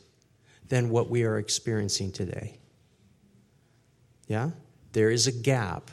[0.68, 2.60] than what we are experiencing today.
[4.26, 4.52] Yeah?
[4.92, 5.90] There is a gap.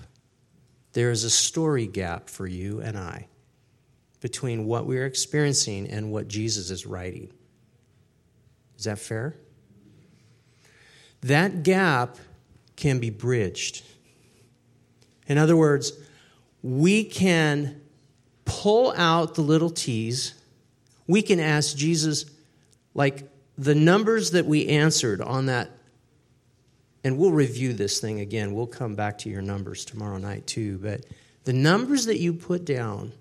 [0.94, 3.28] There is a story gap for you and I
[4.20, 7.32] between what we are experiencing and what Jesus is writing.
[8.78, 9.36] Is that fair?
[11.22, 12.18] That gap
[12.76, 13.84] can be bridged.
[15.28, 15.92] In other words,
[16.62, 17.82] we can
[18.46, 20.34] pull out the little t's.
[21.08, 22.26] We can ask Jesus,
[22.94, 25.72] like the numbers that we answered on that,
[27.04, 28.54] and we'll review this thing again.
[28.54, 30.78] We'll come back to your numbers tomorrow night too.
[30.78, 31.06] But
[31.46, 33.14] the numbers that you put down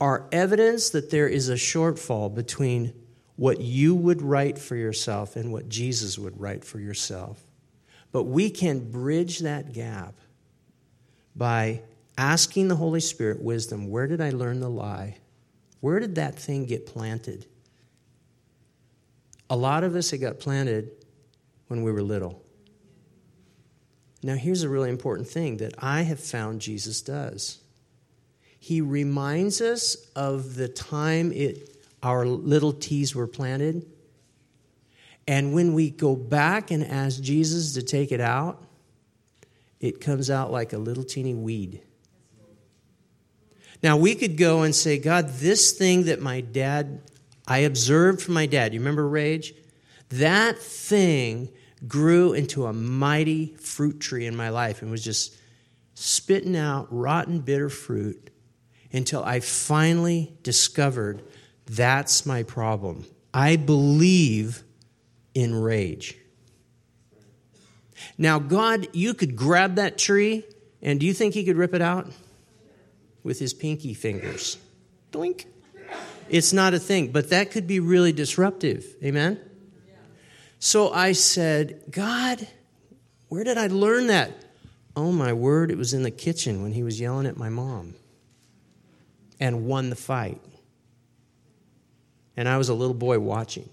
[0.00, 2.92] are evidence that there is a shortfall between
[3.36, 7.40] what you would write for yourself and what Jesus would write for yourself.
[8.12, 10.14] But we can bridge that gap
[11.34, 11.82] by
[12.16, 15.18] asking the Holy Spirit wisdom where did I learn the lie?
[15.80, 17.46] Where did that thing get planted?
[19.48, 20.90] A lot of us, it got planted
[21.68, 22.42] when we were little.
[24.22, 27.58] Now, here's a really important thing that I have found Jesus does
[28.66, 33.86] He reminds us of the time it, our little T's were planted.
[35.28, 38.64] And when we go back and ask Jesus to take it out,
[39.78, 41.80] it comes out like a little teeny weed.
[43.84, 47.02] Now, we could go and say, God, this thing that my dad,
[47.46, 49.54] I observed from my dad, you remember rage?
[50.08, 51.50] That thing
[51.86, 55.36] grew into a mighty fruit tree in my life and was just
[55.94, 58.32] spitting out rotten, bitter fruit
[58.92, 61.22] until I finally discovered
[61.66, 63.04] that's my problem.
[63.34, 64.62] I believe
[65.34, 66.16] in rage.
[68.16, 70.44] Now, God, you could grab that tree,
[70.80, 72.10] and do you think He could rip it out?
[73.22, 74.58] With His pinky fingers.
[75.12, 75.46] Doink.
[76.28, 78.84] It's not a thing, but that could be really disruptive.
[79.02, 79.40] Amen?
[80.58, 82.46] So I said, God,
[83.28, 84.32] where did I learn that?
[84.96, 87.94] Oh, my word, it was in the kitchen when he was yelling at my mom
[89.40, 90.40] and won the fight.
[92.36, 93.68] And I was a little boy watching.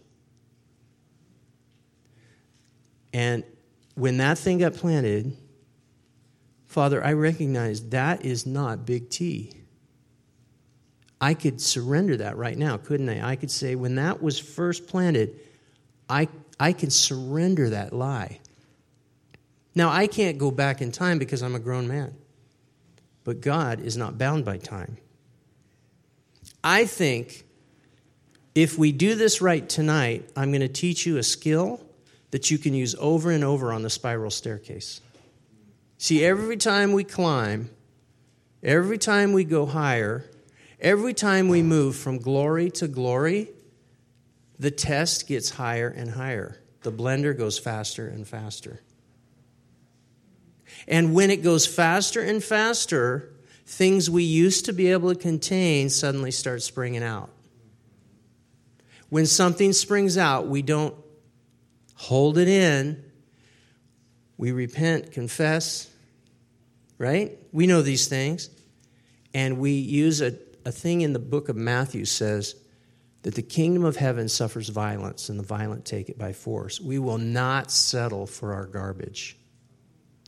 [3.13, 3.43] And
[3.95, 5.37] when that thing got planted,
[6.65, 9.53] Father, I recognize that is not big T.
[11.21, 13.31] I could surrender that right now, couldn't I?
[13.31, 15.39] I could say, when that was first planted,
[16.09, 16.27] I,
[16.59, 18.39] I can surrender that lie.
[19.75, 22.15] Now, I can't go back in time because I'm a grown man,
[23.23, 24.97] but God is not bound by time.
[26.63, 27.43] I think
[28.55, 31.81] if we do this right tonight, I'm going to teach you a skill
[32.31, 35.01] that you can use over and over on the spiral staircase.
[35.97, 37.69] See, every time we climb,
[38.61, 40.29] every time we go higher,
[40.79, 43.49] every time we move from glory to glory,
[44.59, 46.59] the test gets higher and higher.
[46.81, 48.81] The blender goes faster and faster.
[50.87, 53.32] And when it goes faster and faster,
[53.73, 57.29] things we used to be able to contain suddenly start springing out.
[59.09, 60.95] When something springs out, we don't
[61.95, 63.03] hold it in.
[64.37, 65.89] We repent, confess,
[66.97, 67.37] right?
[67.51, 68.49] We know these things.
[69.33, 72.55] And we use a, a thing in the book of Matthew says
[73.23, 76.79] that the kingdom of heaven suffers violence, and the violent take it by force.
[76.79, 79.37] We will not settle for our garbage.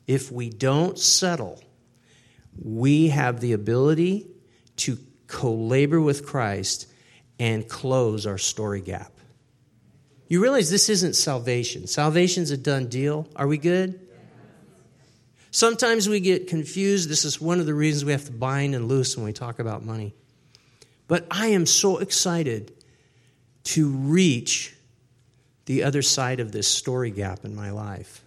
[0.08, 1.62] If we don't settle,
[2.62, 4.28] we have the ability
[4.78, 4.98] to
[5.28, 6.88] co labor with Christ
[7.40, 9.12] and close our story gap.
[10.28, 11.88] You realize this isn't salvation.
[11.88, 13.28] Salvation's a done deal.
[13.36, 14.00] Are we good?
[15.52, 17.10] Sometimes we get confused.
[17.10, 19.60] This is one of the reasons we have to bind and loose when we talk
[19.60, 20.14] about money.
[21.08, 22.74] But I am so excited
[23.66, 24.76] to reach
[25.66, 28.24] the other side of this story gap in my life.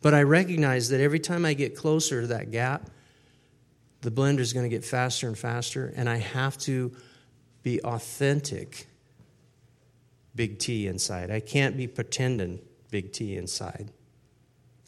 [0.00, 2.88] But I recognize that every time I get closer to that gap,
[4.02, 6.92] the blender is going to get faster and faster, and I have to
[7.62, 8.88] be authentic
[10.34, 11.30] big T inside.
[11.30, 13.90] I can't be pretending big T inside.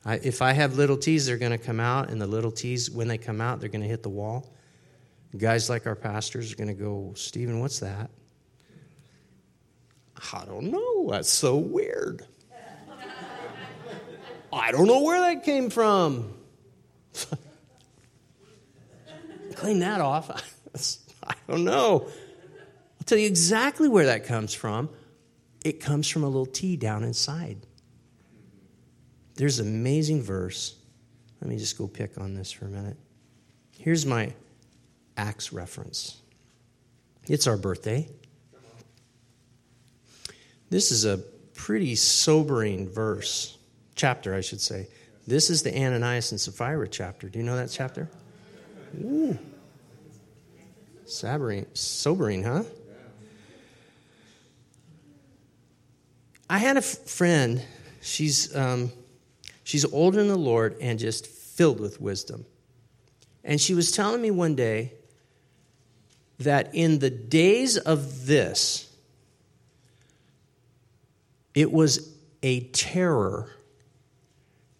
[0.05, 2.91] I, if I have little T's, they're going to come out, and the little T's,
[2.91, 4.53] when they come out, they're going to hit the wall.
[5.37, 8.11] Guys like our pastors are going to go, Stephen, what's that?
[10.33, 11.11] I don't know.
[11.11, 12.27] That's so weird.
[14.53, 16.35] I don't know where that came from.
[19.65, 20.31] Clean that off.
[21.27, 22.07] I don't know.
[22.07, 24.91] I'll tell you exactly where that comes from
[25.65, 27.57] it comes from a little T down inside.
[29.37, 30.77] There's an amazing verse.
[31.41, 32.99] Let me just go pick on this for a minute.
[33.79, 34.35] Here's my
[35.17, 36.21] Acts reference.
[37.27, 38.07] It's our birthday.
[40.69, 41.17] This is a
[41.55, 43.57] pretty sobering verse,
[43.95, 44.89] chapter, I should say.
[45.27, 47.31] This is the Ananias and Sapphira chapter.
[47.31, 48.11] Do you know that chapter?
[49.03, 49.39] Ooh.
[51.07, 52.65] Sobering, sobering, huh?
[56.49, 57.63] I had a f- friend.
[58.01, 58.93] She's um,
[59.65, 62.45] she's older in the Lord and just filled with wisdom.
[63.43, 64.93] And she was telling me one day
[66.39, 68.91] that in the days of this,
[71.55, 73.51] it was a terror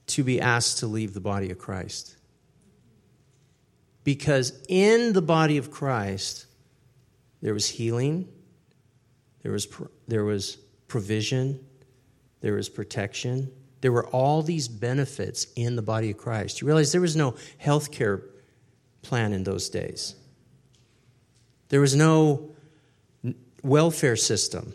[0.07, 2.17] to be asked to leave the body of Christ.
[4.05, 6.47] Because in the body of Christ,
[7.41, 8.29] there was healing,
[9.43, 9.67] there was,
[10.07, 10.57] there was
[10.89, 11.61] provision,
[12.41, 13.51] there was protection.
[13.81, 16.61] There were all these benefits in the body of Christ.
[16.61, 18.23] You realize there was no health care
[19.03, 20.15] plan in those days,
[21.71, 22.51] there was no
[23.63, 24.75] welfare system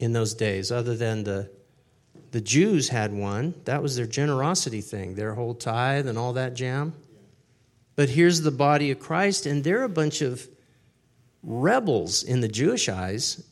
[0.00, 1.50] in those days other than the
[2.32, 3.54] the Jews had one.
[3.64, 6.94] That was their generosity thing, their whole tithe and all that jam.
[8.00, 10.48] But here's the body of Christ, and they're a bunch of
[11.42, 13.44] rebels in the Jewish eyes.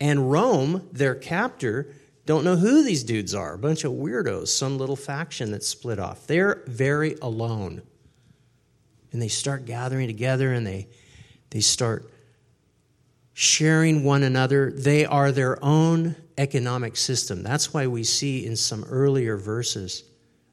[0.00, 1.92] And Rome, their captor,
[2.24, 3.54] don't know who these dudes are.
[3.54, 6.28] A bunch of weirdos, some little faction that's split off.
[6.28, 7.82] They're very alone.
[9.10, 10.86] And they start gathering together and they,
[11.50, 12.08] they start
[13.32, 14.70] sharing one another.
[14.70, 17.42] They are their own economic system.
[17.42, 20.04] That's why we see in some earlier verses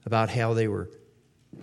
[0.04, 0.90] about how they were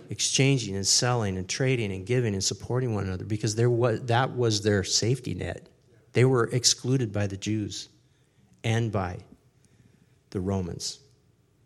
[0.09, 4.35] exchanging and selling and trading and giving and supporting one another because there was, that
[4.35, 5.69] was their safety net.
[6.13, 7.89] They were excluded by the Jews
[8.63, 9.19] and by
[10.29, 10.99] the Romans.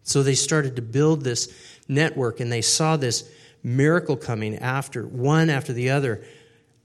[0.03, 1.53] So they started to build this
[1.87, 3.29] network and they saw this
[3.63, 6.23] miracle coming after one after the other.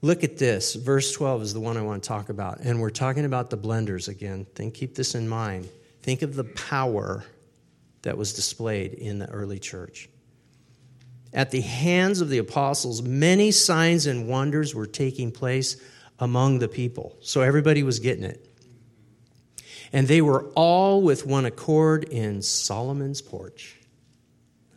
[0.01, 0.75] Look at this.
[0.75, 2.61] Verse 12 is the one I want to talk about.
[2.61, 4.47] And we're talking about the blenders again.
[4.57, 5.69] Think keep this in mind.
[6.03, 7.25] Think of the power
[8.03, 10.09] that was displayed in the early church.
[11.33, 15.77] At the hands of the apostles, many signs and wonders were taking place
[16.19, 17.17] among the people.
[17.21, 18.47] So everybody was getting it.
[19.93, 23.77] And they were all with one accord in Solomon's porch.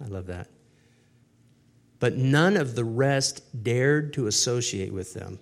[0.03, 0.49] I love that.
[1.99, 5.39] But none of the rest dared to associate with them.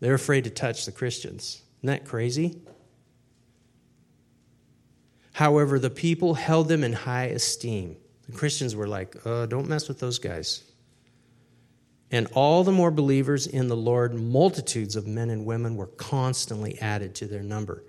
[0.00, 1.62] They're afraid to touch the Christians.
[1.78, 2.60] Isn't that crazy?
[5.32, 7.96] However, the people held them in high esteem.
[8.28, 10.62] The Christians were like, uh, don't mess with those guys.
[12.10, 16.78] And all the more believers in the Lord, multitudes of men and women were constantly
[16.80, 17.84] added to their number.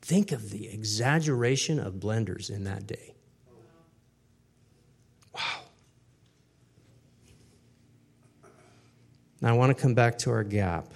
[0.00, 3.14] Think of the exaggeration of blenders in that day.
[5.34, 5.60] Wow.
[9.40, 10.86] Now I want to come back to our gap.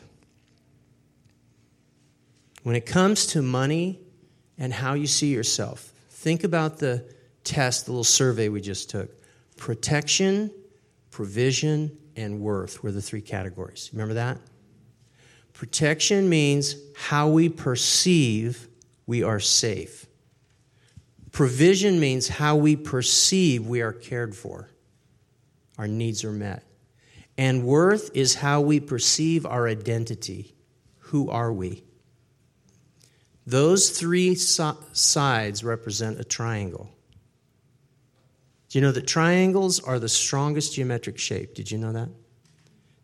[2.63, 3.99] When it comes to money
[4.57, 7.05] and how you see yourself, think about the
[7.45, 9.11] test, the little survey we just took.
[9.57, 10.51] Protection,
[11.11, 13.91] provision, and worth were the three categories.
[13.93, 14.39] Remember that?
[15.53, 18.69] Protection means how we perceive
[19.07, 20.07] we are safe.
[21.31, 24.69] Provision means how we perceive we are cared for,
[25.79, 26.63] our needs are met.
[27.39, 30.55] And worth is how we perceive our identity.
[30.99, 31.85] Who are we?
[33.47, 36.91] Those three so- sides represent a triangle.
[38.73, 41.55] Do you know that triangles are the strongest geometric shape?
[41.55, 42.09] Did you know that?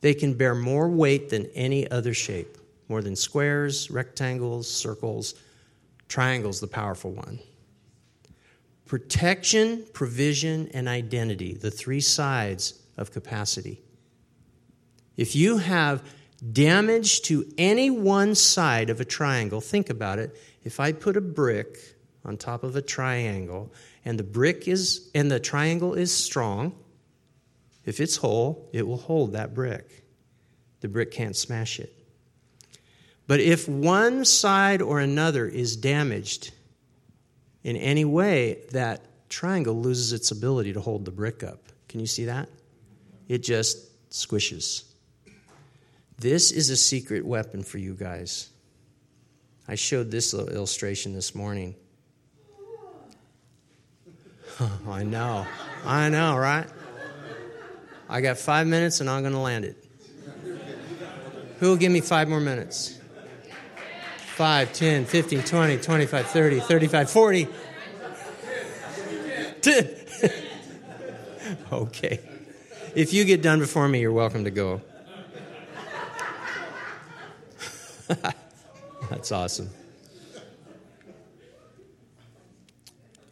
[0.01, 2.57] They can bear more weight than any other shape,
[2.89, 5.35] more than squares, rectangles, circles.
[6.09, 7.41] Triangle's the powerful one.
[8.87, 13.83] Protection, provision, and identity, the three sides of capacity.
[15.19, 16.03] If you have
[16.51, 20.35] damage to any one side of a triangle, think about it.
[20.65, 21.77] If I put a brick
[22.25, 23.71] on top of a triangle
[24.09, 26.73] and the brick is and the triangle is strong,
[27.85, 30.03] if it's whole, it will hold that brick.
[30.81, 31.93] The brick can't smash it.
[33.27, 36.53] But if one side or another is damaged
[37.63, 41.61] in any way, that triangle loses its ability to hold the brick up.
[41.91, 42.49] Can you see that?
[43.29, 44.85] It just squishes.
[46.19, 48.49] This is a secret weapon for you guys.
[49.69, 51.75] I showed this illustration this morning.
[54.89, 55.47] I know.
[55.85, 56.67] I know, right?
[58.09, 59.77] I got five minutes and I'm going to land it.
[61.61, 62.99] Who will give me five more minutes?
[64.37, 67.49] 5, 10, 15, 20, 25, 30, 35, 40.
[71.73, 72.21] okay.
[72.95, 74.81] If you get done before me, you're welcome to go.
[79.11, 79.71] That's awesome.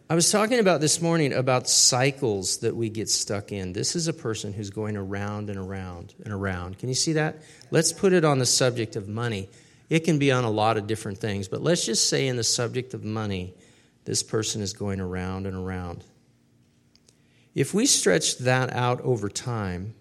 [0.09, 3.72] I was talking about this morning about cycles that we get stuck in.
[3.72, 6.78] This is a person who's going around and around and around.
[6.78, 7.42] Can you see that?
[7.72, 9.48] Let's put it on the subject of money.
[9.90, 12.44] It can be on a lot of different things, but let's just say in the
[12.44, 13.54] subject of money,
[14.04, 16.04] this person is going around and around.
[17.57, 19.96] If we stretch that out over time,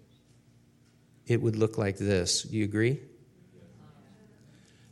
[1.26, 2.42] it would look like this.
[2.44, 3.00] Do you agree?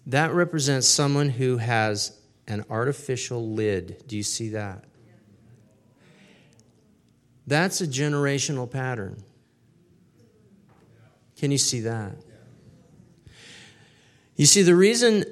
[0.07, 4.03] That represents someone who has an artificial lid.
[4.09, 4.87] Do you see that?
[7.47, 9.23] That's a generational pattern.
[11.37, 12.17] Can you see that?
[14.37, 15.25] You see, the reason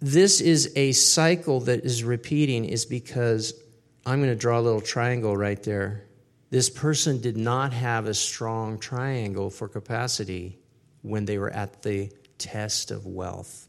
[0.00, 3.54] this is a cycle that is repeating is because
[4.04, 6.04] I'm going to draw a little triangle right there.
[6.50, 10.58] This person did not have a strong triangle for capacity
[11.02, 13.68] when they were at the test of wealth.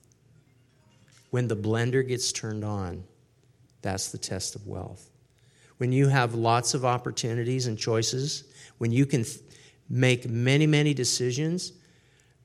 [1.29, 3.03] When the blender gets turned on,
[3.81, 5.09] that's the test of wealth.
[5.77, 8.43] When you have lots of opportunities and choices,
[8.77, 9.25] when you can
[9.89, 11.73] make many, many decisions,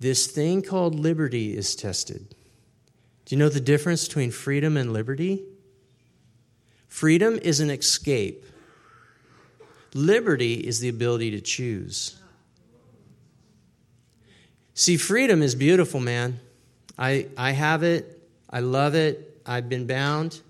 [0.00, 2.34] this thing called liberty is tested.
[3.24, 5.44] Do you know the difference between freedom and liberty?
[6.88, 8.44] Freedom is an escape.
[9.94, 12.18] Liberty is the ability to choose.
[14.74, 16.40] See, freedom is beautiful, man.
[16.96, 18.22] I, I have it.
[18.48, 19.40] I love it.
[19.44, 20.40] I've been bound.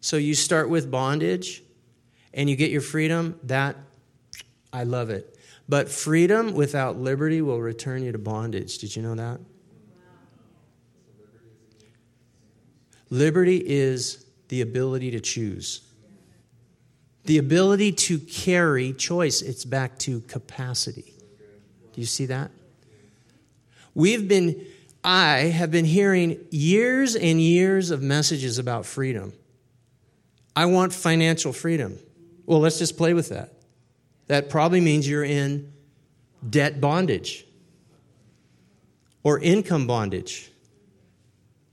[0.00, 1.62] So you start with bondage
[2.34, 3.38] and you get your freedom.
[3.44, 3.76] That,
[4.72, 5.38] I love it.
[5.68, 8.78] But freedom without liberty will return you to bondage.
[8.78, 9.40] Did you know that?
[13.10, 15.82] Liberty is the ability to choose,
[17.24, 19.42] the ability to carry choice.
[19.42, 21.14] It's back to capacity.
[21.92, 22.50] Do you see that?
[23.94, 24.64] We've been,
[25.04, 29.34] I have been hearing years and years of messages about freedom.
[30.56, 31.98] I want financial freedom.
[32.46, 33.52] Well, let's just play with that.
[34.26, 35.72] That probably means you're in
[36.48, 37.46] debt bondage
[39.22, 40.50] or income bondage.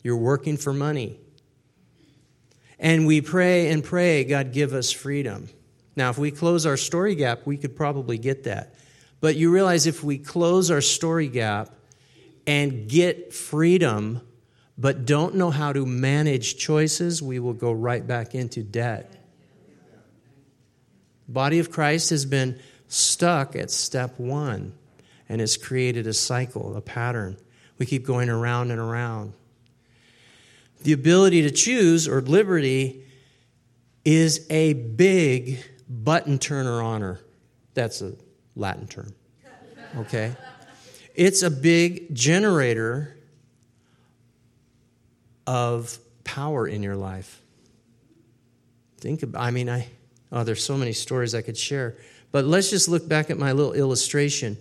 [0.03, 1.19] You're working for money.
[2.79, 5.49] And we pray and pray, God, give us freedom.
[5.95, 8.75] Now, if we close our story gap, we could probably get that.
[9.19, 11.75] But you realize if we close our story gap
[12.47, 14.21] and get freedom,
[14.77, 19.18] but don't know how to manage choices, we will go right back into debt.
[21.29, 24.73] Body of Christ has been stuck at step one
[25.29, 27.37] and has created a cycle, a pattern.
[27.77, 29.33] We keep going around and around.
[30.81, 33.05] The ability to choose or liberty
[34.03, 37.19] is a big button turner honor.
[37.75, 38.13] That's a
[38.55, 39.13] Latin term.
[39.97, 40.35] Okay?
[41.13, 43.15] It's a big generator
[45.45, 47.41] of power in your life.
[48.97, 49.87] Think about I mean I
[50.31, 51.97] oh there's so many stories I could share.
[52.31, 54.57] But let's just look back at my little illustration.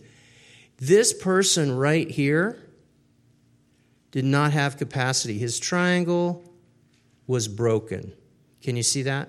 [0.79, 2.59] This person right here
[4.11, 5.39] did not have capacity.
[5.39, 6.43] His triangle
[7.27, 8.13] was broken.
[8.63, 9.29] Can you see that?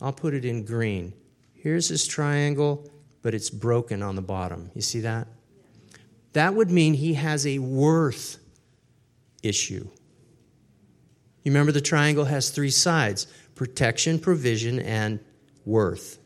[0.00, 1.12] I'll put it in green.
[1.54, 2.88] Here's his triangle,
[3.22, 4.70] but it's broken on the bottom.
[4.74, 5.26] You see that?
[6.34, 8.38] That would mean he has a worth
[9.42, 9.88] issue.
[11.42, 15.18] You remember the triangle has three sides protection, provision, and
[15.68, 16.18] worth.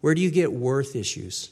[0.00, 1.50] Where do you get worth issues?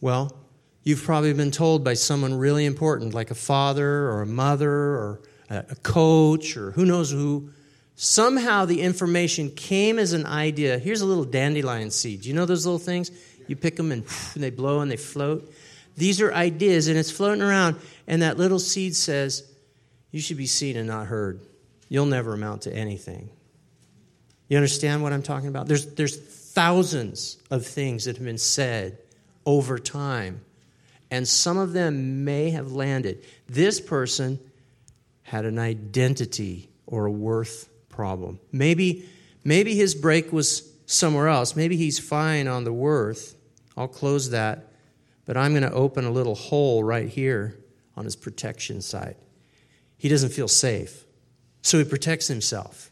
[0.00, 0.34] Well,
[0.82, 5.20] you've probably been told by someone really important, like a father or a mother or
[5.50, 7.50] a coach or who knows who.
[7.96, 10.78] Somehow the information came as an idea.
[10.78, 12.24] Here's a little dandelion seed.
[12.24, 13.10] You know those little things?
[13.46, 15.52] You pick them and they blow and they float.
[15.96, 17.76] These are ideas, and it's floating around,
[18.08, 19.48] and that little seed says,
[20.10, 21.40] You should be seen and not heard.
[21.88, 23.30] You'll never amount to anything.
[24.48, 25.66] You understand what I'm talking about?
[25.66, 28.98] There's, there's thousands of things that have been said
[29.46, 30.42] over time,
[31.10, 33.24] and some of them may have landed.
[33.48, 34.38] This person
[35.22, 38.40] had an identity or a worth problem.
[38.52, 39.08] Maybe,
[39.42, 41.56] maybe his break was somewhere else.
[41.56, 43.34] Maybe he's fine on the worth.
[43.76, 44.70] I'll close that.
[45.24, 47.58] But I'm going to open a little hole right here
[47.96, 49.16] on his protection side.
[49.96, 51.04] He doesn't feel safe,
[51.62, 52.90] so he protects himself.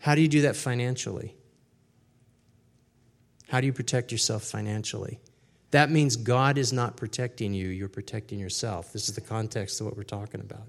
[0.00, 1.34] How do you do that financially?
[3.48, 5.20] How do you protect yourself financially?
[5.70, 8.92] That means God is not protecting you, you're protecting yourself.
[8.92, 10.66] This is the context of what we're talking about.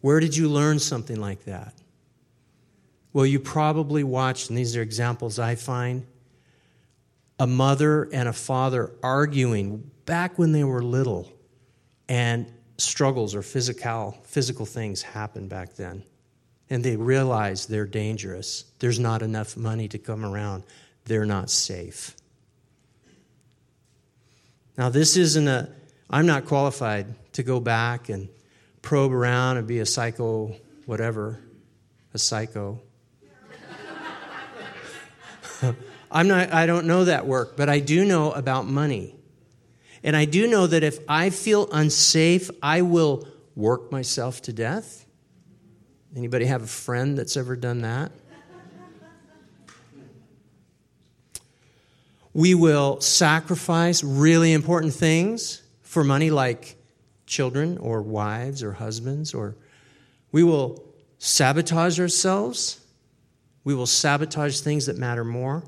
[0.00, 1.74] Where did you learn something like that?
[3.12, 6.06] Well, you probably watched, and these are examples I find,
[7.38, 11.30] a mother and a father arguing back when they were little,
[12.08, 16.04] and struggles or physical, physical things happened back then.
[16.72, 18.64] And they realize they're dangerous.
[18.78, 20.64] There's not enough money to come around
[21.04, 22.16] they're not safe.
[24.78, 25.68] Now, this isn't a,
[26.08, 28.28] I'm not qualified to go back and
[28.80, 30.54] probe around and be a psycho,
[30.86, 31.40] whatever,
[32.14, 32.80] a psycho.
[36.10, 39.14] I'm not, I don't know that work, but I do know about money.
[40.02, 45.01] And I do know that if I feel unsafe, I will work myself to death.
[46.16, 48.12] Anybody have a friend that's ever done that?
[52.34, 56.76] We will sacrifice really important things for money, like
[57.26, 59.54] children or wives or husbands, or
[60.32, 60.82] we will
[61.18, 62.80] sabotage ourselves.
[63.64, 65.62] We will sabotage things that matter more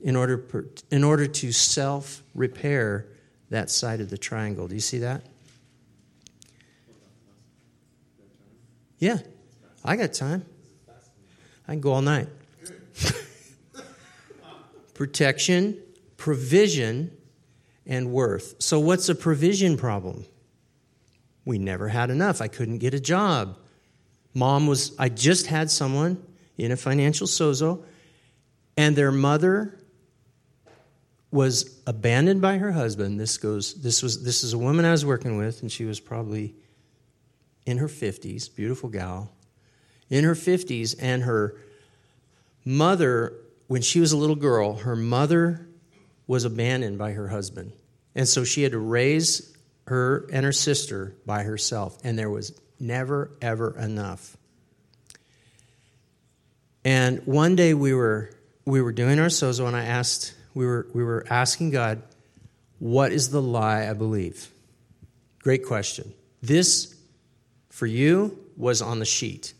[0.00, 0.44] in order,
[0.90, 3.06] in order to self repair
[3.50, 4.68] that side of the triangle.
[4.68, 5.22] Do you see that?
[8.98, 9.18] Yeah,
[9.84, 10.44] I got time.
[11.66, 12.28] I can go all night
[14.94, 15.78] protection,
[16.16, 17.16] provision
[17.86, 18.56] and worth.
[18.58, 20.24] So, what's a provision problem?
[21.44, 22.40] We never had enough.
[22.40, 23.56] I couldn't get a job.
[24.34, 26.22] Mom was, I just had someone
[26.58, 27.82] in a financial sozo,
[28.76, 29.78] and their mother
[31.30, 33.18] was abandoned by her husband.
[33.18, 36.00] This goes, this was, this is a woman I was working with, and she was
[36.00, 36.54] probably
[37.68, 39.30] in her 50s, beautiful gal,
[40.08, 41.54] in her 50s, and her
[42.64, 43.34] mother,
[43.66, 45.68] when she was a little girl, her mother
[46.26, 47.72] was abandoned by her husband.
[48.14, 49.54] And so she had to raise
[49.86, 54.34] her and her sister by herself, and there was never, ever enough.
[56.86, 58.30] And one day we were
[58.64, 62.02] we were doing our sozo, and I asked we were we were asking God,
[62.78, 64.50] "What is the lie I believe?"
[65.40, 66.14] Great question.
[66.40, 66.94] This
[67.78, 69.54] for you was on the sheet.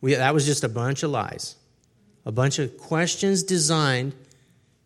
[0.00, 1.56] We, that was just a bunch of lies,
[2.24, 4.14] a bunch of questions designed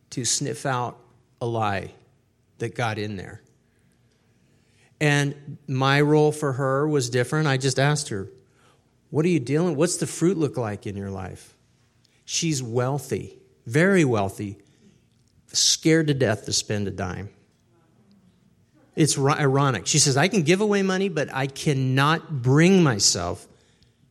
[0.09, 0.97] to sniff out
[1.43, 1.93] a lie
[2.57, 3.43] that got in there.
[4.99, 7.49] And my role for her was different.
[7.49, 8.29] I just asked her,
[9.11, 9.77] What are you dealing?
[9.77, 11.53] What's the fruit look like in your life?
[12.25, 14.57] She's wealthy, very wealthy,
[15.49, 17.29] scared to death to spend a dime.
[18.95, 19.87] It's ironic.
[19.87, 23.47] She says, I can give away money, but I cannot bring myself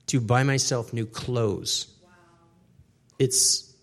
[0.08, 1.88] to buy myself new clothes.
[2.04, 2.10] Wow.
[3.20, 3.74] It's,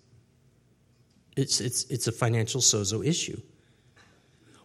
[1.37, 3.41] it's, it's, it's a financial sozo issue.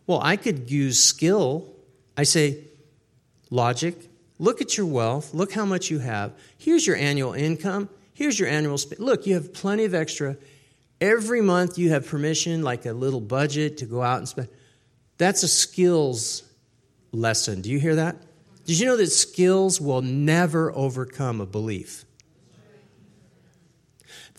[0.08, 1.72] Well, I could use skill.
[2.18, 2.64] I say,
[3.50, 3.96] logic,
[4.40, 6.34] look at your wealth, look how much you have.
[6.58, 9.00] Here's your annual income, here's your annual spend.
[9.00, 10.36] Look, you have plenty of extra.
[11.00, 14.48] Every month you have permission, like a little budget to go out and spend.
[15.18, 16.44] That's a skills
[17.12, 17.62] lesson.
[17.62, 18.16] Do you hear that?
[18.66, 22.06] Did you know that skills will never overcome a belief?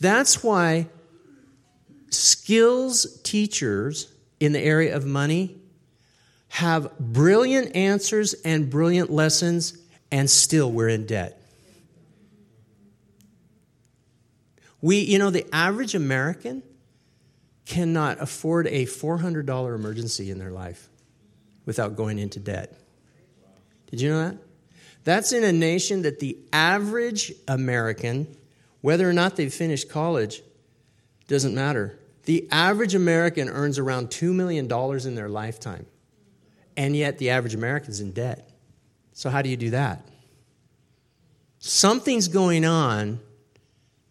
[0.00, 0.88] That's why
[2.10, 5.56] skills teachers in the area of money
[6.48, 9.76] have brilliant answers and brilliant lessons,
[10.10, 11.40] and still we're in debt.
[14.80, 16.62] We, you know, the average American
[17.66, 20.88] cannot afford a $400 emergency in their life
[21.64, 22.78] without going into debt.
[23.90, 24.36] Did you know that?
[25.04, 28.36] That's in a nation that the average American,
[28.80, 30.42] whether or not they've finished college,
[31.28, 31.98] doesn't matter.
[32.24, 34.70] The average American earns around $2 million
[35.06, 35.86] in their lifetime,
[36.76, 38.50] and yet the average American's in debt.
[39.12, 40.06] So, how do you do that?
[41.58, 43.20] Something's going on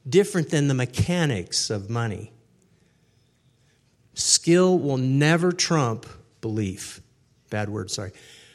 [0.08, 2.33] different than the mechanics of money.
[4.14, 6.05] Skill will never trump
[6.41, 7.01] belief.
[7.49, 8.11] Bad word, sorry.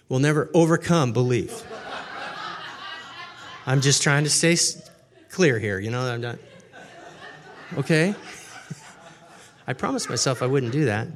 [0.08, 1.64] Will never overcome belief.
[3.66, 4.56] I'm just trying to stay
[5.30, 6.38] clear here, you know, I'm not.
[7.76, 8.14] Okay?
[9.66, 11.08] I promised myself I wouldn't do that.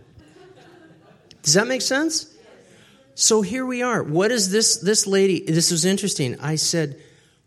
[1.42, 2.32] Does that make sense?
[3.14, 4.02] So here we are.
[4.02, 5.42] What is this this lady?
[5.44, 6.38] This was interesting.
[6.40, 7.00] I said,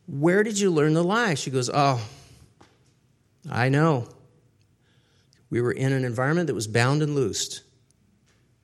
[0.07, 2.01] "Where did you learn the lie?" She goes, "Oh,
[3.49, 4.07] I know.
[5.55, 7.63] We were in an environment that was bound and loosed.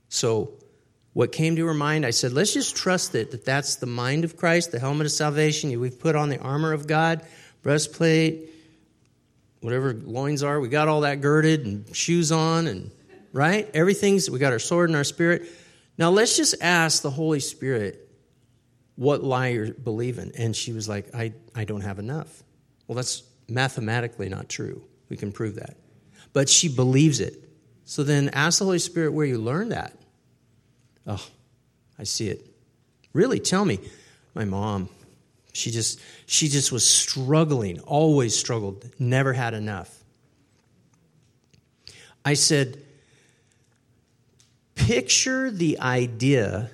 [0.10, 0.56] So
[1.14, 4.26] what came to her mind, I said, let's just trust it that that's the mind
[4.26, 5.80] of Christ, the helmet of salvation.
[5.80, 7.26] We've put on the armor of God,
[7.62, 8.50] breastplate,
[9.62, 12.92] whatever loins are, we got all that girded and shoes on and
[13.32, 13.70] right?
[13.74, 15.48] Everything's we got our sword and our spirit.
[15.98, 18.06] Now let's just ask the Holy Spirit
[18.96, 20.34] what lie you're believing.
[20.38, 22.44] And she was like, I, I don't have enough.
[22.90, 24.84] Well, that's mathematically not true.
[25.08, 25.78] We can prove that.
[26.34, 27.36] But she believes it.
[27.86, 29.98] So then ask the Holy Spirit where you learned that.
[31.06, 31.26] Oh,
[32.00, 32.46] I see it.
[33.14, 33.80] Really, tell me.
[34.34, 34.88] My mom,
[35.52, 40.02] she just she just was struggling, always struggled, never had enough.
[42.24, 42.78] I said,
[44.76, 46.70] picture the idea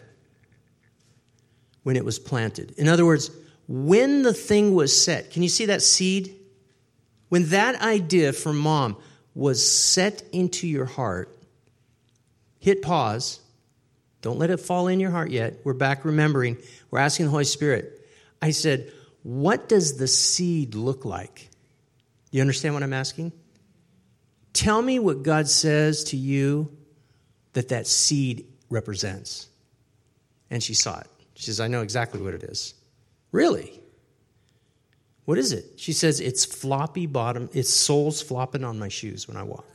[1.83, 2.75] when it was planted.
[2.77, 3.31] In other words,
[3.67, 5.31] when the thing was set.
[5.31, 6.35] Can you see that seed?
[7.29, 8.97] When that idea from mom
[9.37, 11.29] was set into your heart,
[12.59, 13.39] hit pause.
[14.23, 15.59] Don't let it fall in your heart yet.
[15.63, 16.57] We're back remembering.
[16.89, 18.03] We're asking the Holy Spirit,
[18.41, 21.49] I said, What does the seed look like?
[22.31, 23.31] You understand what I'm asking?
[24.53, 26.75] Tell me what God says to you
[27.53, 29.49] that that seed represents.
[30.49, 31.07] And she saw it.
[31.35, 32.73] She says, I know exactly what it is.
[33.31, 33.79] Really?
[35.27, 35.73] What is it?
[35.75, 39.65] She says, It's floppy bottom, it's soles flopping on my shoes when I walk,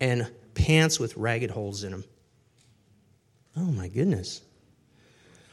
[0.00, 2.04] and pants with ragged holes in them.
[3.58, 4.40] Oh my goodness.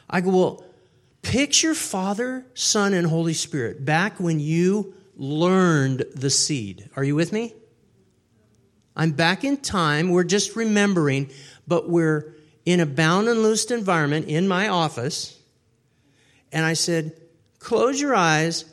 [0.09, 0.65] I go, Well,
[1.23, 6.89] Picture Father, Son, and Holy Spirit back when you learned the seed.
[6.95, 7.53] Are you with me?
[8.95, 10.09] I'm back in time.
[10.09, 11.29] We're just remembering,
[11.67, 12.33] but we're
[12.63, 15.37] in a bound and loosed environment in my office.
[16.53, 17.11] And I said,
[17.63, 18.65] Close your eyes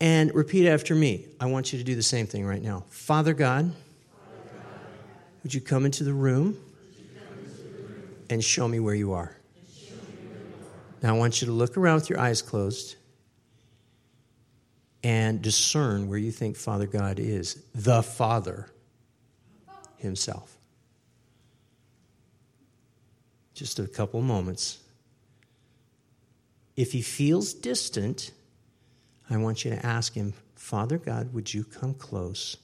[0.00, 1.26] and repeat after me.
[1.40, 2.84] I want you to do the same thing right now.
[2.88, 3.74] Father God,
[5.42, 6.56] would you come into the room
[8.30, 9.36] and show me where you are?
[11.02, 12.94] Now I want you to look around with your eyes closed
[15.02, 18.68] and discern where you think Father God is, the Father
[19.96, 20.56] Himself.
[23.54, 24.83] Just a couple moments.
[26.76, 28.32] If He feels distant,
[29.30, 32.56] I want you to ask Him, Father God, would you come close?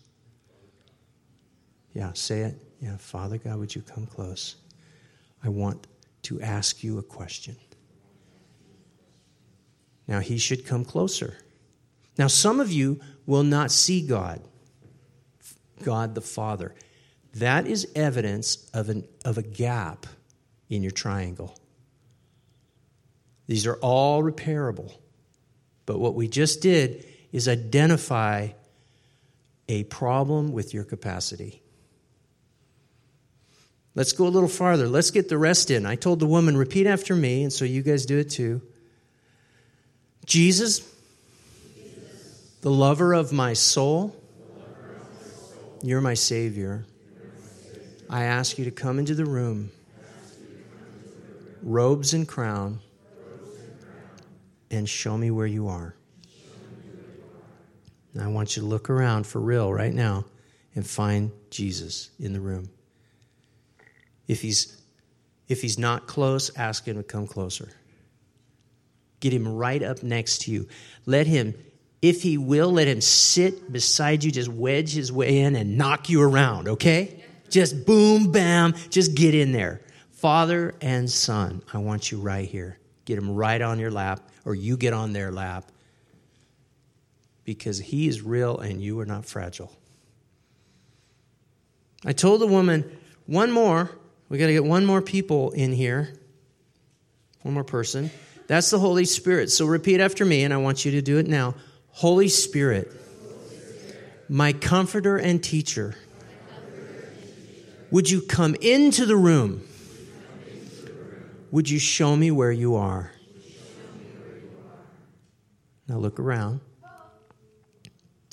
[1.93, 2.57] Yeah, say it.
[2.81, 4.57] Yeah, Father God, would you come close?
[5.45, 5.87] I want
[6.23, 7.57] to ask you a question.
[10.09, 11.37] Now, He should come closer.
[12.19, 14.41] Now, some of you will not see God,
[15.83, 16.75] God the Father.
[17.35, 20.07] That is evidence of, an, of a gap
[20.69, 21.60] in your triangle.
[23.51, 24.93] These are all repairable.
[25.85, 28.51] But what we just did is identify
[29.69, 31.61] a problem with your capacity.
[33.97, 34.87] Let's go a little farther.
[34.87, 35.85] Let's get the rest in.
[35.85, 38.63] I told the woman, repeat after me, and so you guys do it too.
[40.27, 40.89] Jesus,
[42.61, 44.15] the lover of my soul,
[45.83, 46.85] you're my Savior.
[48.09, 49.73] I ask you to come into the room,
[51.65, 52.79] robes and crown,
[54.71, 55.95] and show me where you are.
[58.21, 60.25] I want you to look around for real right now
[60.75, 62.71] and find Jesus in the room.
[64.27, 64.81] If he's
[65.49, 67.69] if he's not close, ask him to come closer.
[69.19, 70.69] Get him right up next to you.
[71.07, 71.55] Let him
[72.03, 76.09] if he will, let him sit beside you, just wedge his way in and knock
[76.09, 77.23] you around, okay?
[77.51, 79.83] Just boom, bam, just get in there.
[80.11, 82.79] Father and Son, I want you right here.
[83.05, 85.71] Get him right on your lap, or you get on their lap,
[87.45, 89.73] because he is real and you are not fragile.
[92.05, 93.91] I told the woman, one more,
[94.29, 96.15] we got to get one more people in here,
[97.43, 98.11] one more person.
[98.47, 99.51] That's the Holy Spirit.
[99.51, 101.55] So repeat after me, and I want you to do it now.
[101.91, 102.91] Holy Spirit,
[104.29, 105.97] my comforter and teacher,
[107.91, 109.67] would you come into the room?
[111.51, 113.13] Would you show me where you are?
[115.91, 116.61] Now look around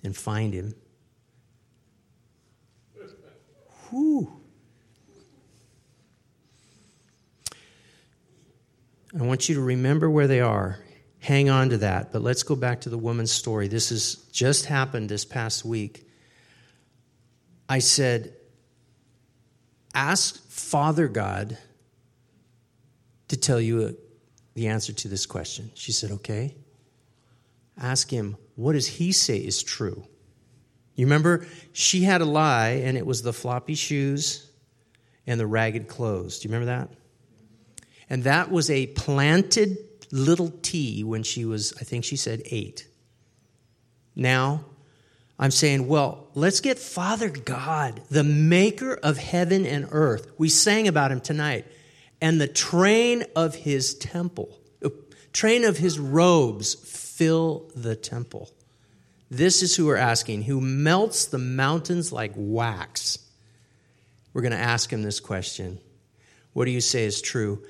[0.04, 0.76] and find him.
[3.90, 4.32] Whew.
[9.20, 10.78] I want you to remember where they are
[11.20, 12.12] hang on to that.
[12.12, 13.68] But let's go back to the woman's story.
[13.68, 16.08] This has just happened this past week.
[17.68, 18.34] I said,
[19.96, 21.58] Ask Father God
[23.30, 23.98] to tell you
[24.54, 25.72] the answer to this question.
[25.74, 26.56] She said, Okay.
[27.80, 30.06] Ask him, what does he say is true?
[30.96, 34.50] You remember, she had a lie, and it was the floppy shoes
[35.28, 36.40] and the ragged clothes.
[36.40, 36.90] Do you remember that?
[38.10, 39.78] And that was a planted
[40.12, 42.88] little t when she was, I think she said eight.
[44.16, 44.66] Now,
[45.38, 50.32] I'm saying, well, let's get Father God, the maker of heaven and earth.
[50.40, 51.68] We sang about him tonight.
[52.20, 54.90] And the train of his temple, uh,
[55.32, 56.74] train of his robes
[57.18, 58.52] fill the temple.
[59.30, 63.18] This is who we're asking, who melts the mountains like wax.
[64.34, 65.80] We're going to ask him this question
[66.54, 67.64] What do you say is true?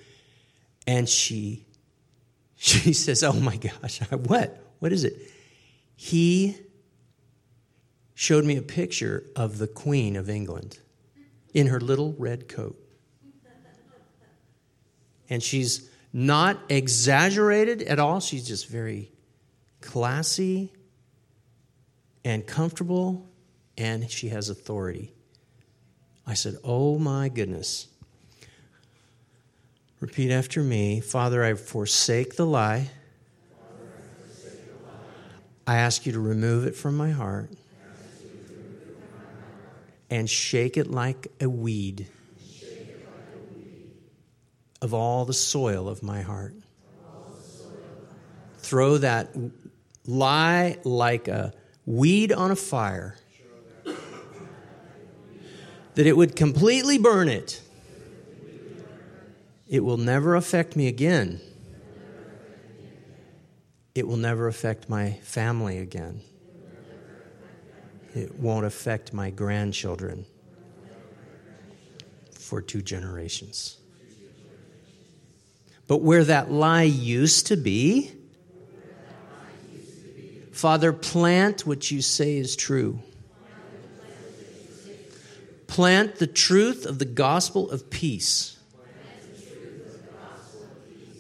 [0.86, 1.66] And she
[2.58, 4.62] she says, Oh my gosh, what?
[4.80, 5.16] What is it?
[5.96, 6.58] He
[8.14, 10.80] showed me a picture of the Queen of England
[11.54, 12.78] in her little red coat.
[15.30, 18.20] And she's not exaggerated at all.
[18.20, 19.12] She's just very
[19.82, 20.72] classy
[22.24, 23.28] and comfortable,
[23.78, 25.14] and she has authority.
[26.26, 27.88] I said, Oh my goodness.
[30.00, 32.90] Repeat after me Father, I forsake the lie.
[35.66, 37.52] I ask you to remove it from my heart
[40.10, 42.08] and shake it like a weed
[44.82, 46.54] of all the soil of my heart.
[48.60, 49.36] Throw that
[50.08, 51.54] lie like a
[51.86, 53.16] weed on a fire,
[55.96, 57.62] that it would completely burn it
[59.68, 61.42] it will never affect me again.
[63.94, 66.22] It will never affect my family again.
[68.16, 70.26] It won't affect my grandchildren.
[72.32, 73.78] for two generations.
[75.86, 78.14] But where that lie used to be,
[80.58, 82.98] Father, plant what you say is true.
[85.68, 88.58] Plant the truth of the gospel of peace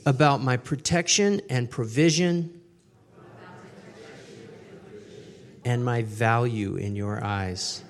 [0.08, 2.62] about my protection and provision
[5.64, 7.84] and my value in your eyes.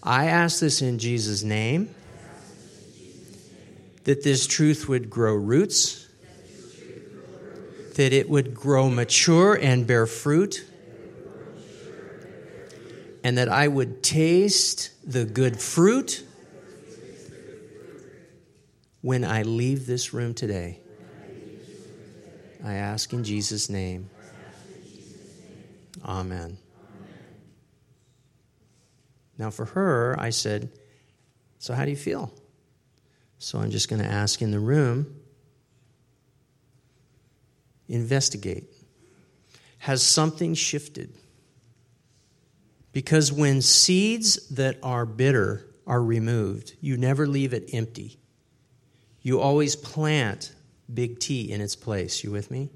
[0.00, 1.92] I ask this in Jesus' name
[4.04, 6.01] that this truth would grow roots,
[7.94, 10.64] that it would grow mature and bear fruit,
[13.24, 16.24] and that I would taste the good fruit
[19.00, 20.80] when I leave this room today.
[22.64, 24.08] I ask in Jesus' name.
[26.04, 26.58] Amen.
[29.38, 30.70] Now, for her, I said,
[31.58, 32.32] So, how do you feel?
[33.38, 35.21] So, I'm just going to ask in the room
[37.92, 38.64] investigate.
[39.78, 41.12] Has something shifted?
[42.92, 48.18] Because when seeds that are bitter are removed, you never leave it empty.
[49.22, 50.52] You always plant
[50.92, 52.22] big T in its place.
[52.22, 52.70] You with me?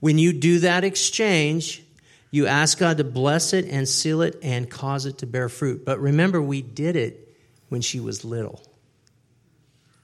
[0.00, 1.82] When you do that exchange,
[2.30, 5.84] you ask God to bless it and seal it and cause it to bear fruit.
[5.84, 7.34] But remember, we did it
[7.68, 8.62] when she was little.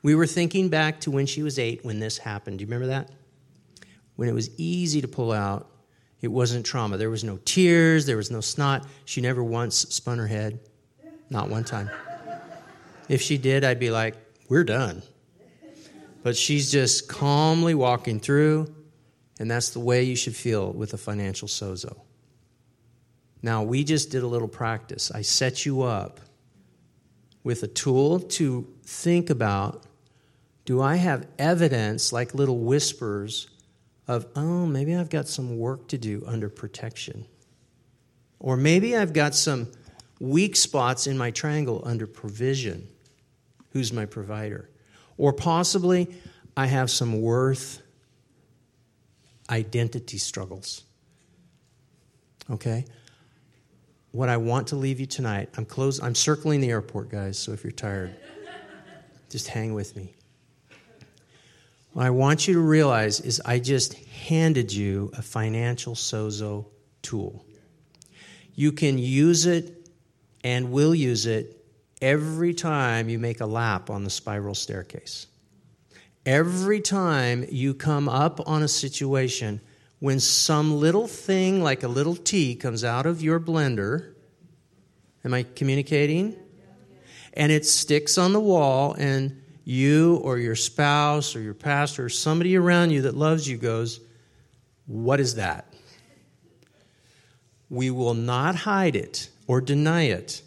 [0.03, 2.59] We were thinking back to when she was eight when this happened.
[2.59, 3.11] Do you remember that?
[4.17, 5.69] When it was easy to pull out,
[6.21, 6.97] it wasn't trauma.
[6.97, 8.87] There was no tears, there was no snot.
[9.05, 10.61] She never once spun her head.
[11.31, 11.91] Not one time.
[13.09, 14.15] If she did, I'd be like,
[14.49, 15.03] we're done.
[16.23, 18.73] But she's just calmly walking through,
[19.41, 21.99] and that's the way you should feel with a financial sozo.
[23.43, 25.11] Now, we just did a little practice.
[25.11, 26.21] I set you up
[27.43, 29.85] with a tool to think about
[30.65, 33.49] do I have evidence, like little whispers,
[34.13, 37.27] of, oh, maybe I've got some work to do under protection?
[38.39, 39.71] Or maybe I've got some
[40.21, 42.89] weak spots in my triangle under provision.
[43.73, 44.69] Who's my provider?
[45.17, 46.15] Or possibly
[46.57, 47.83] I have some worth
[49.51, 50.85] identity struggles.
[52.51, 52.85] Okay?
[54.13, 57.53] what I want to leave you tonight, I'm close I'm circling the airport, guys, so
[57.53, 58.15] if you're tired,
[59.31, 60.15] just hang with me.
[61.93, 66.67] What I want you to realize is I just handed you a financial sozo
[67.03, 67.45] tool.
[68.55, 69.89] You can use it
[70.43, 71.63] and will use it
[72.01, 75.27] every time you make a lap on the spiral staircase.
[76.25, 79.61] Every time you come up on a situation
[79.99, 84.15] when some little thing like a little T comes out of your blender.
[85.25, 86.37] Am I communicating?
[87.35, 92.09] And it sticks on the wall, and you or your spouse or your pastor or
[92.09, 94.01] somebody around you that loves you goes,
[94.87, 95.73] What is that?
[97.71, 100.43] We will not hide it or deny it.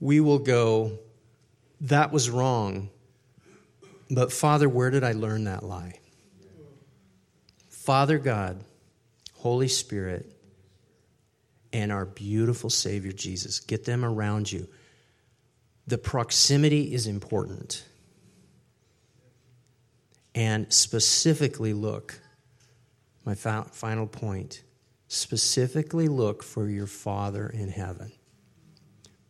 [0.00, 0.98] We will go,
[1.82, 2.90] That was wrong.
[4.10, 6.00] But Father, where did I learn that lie?
[7.68, 8.62] Father God,
[9.34, 10.26] Holy Spirit,
[11.72, 13.60] and our beautiful Savior Jesus.
[13.60, 14.68] Get them around you.
[15.86, 17.84] The proximity is important.
[20.34, 22.20] And specifically look,
[23.24, 24.62] my final point,
[25.08, 28.12] specifically look for your Father in heaven.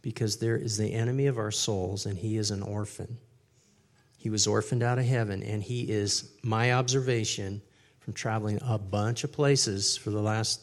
[0.02, 3.18] Because there is the enemy of our souls, and he is an orphan.
[4.16, 7.62] He was orphaned out of heaven, and he is, my observation,
[8.00, 10.60] from traveling a bunch of places for the last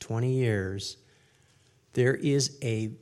[0.00, 0.96] 20 years,
[1.92, 2.92] there is a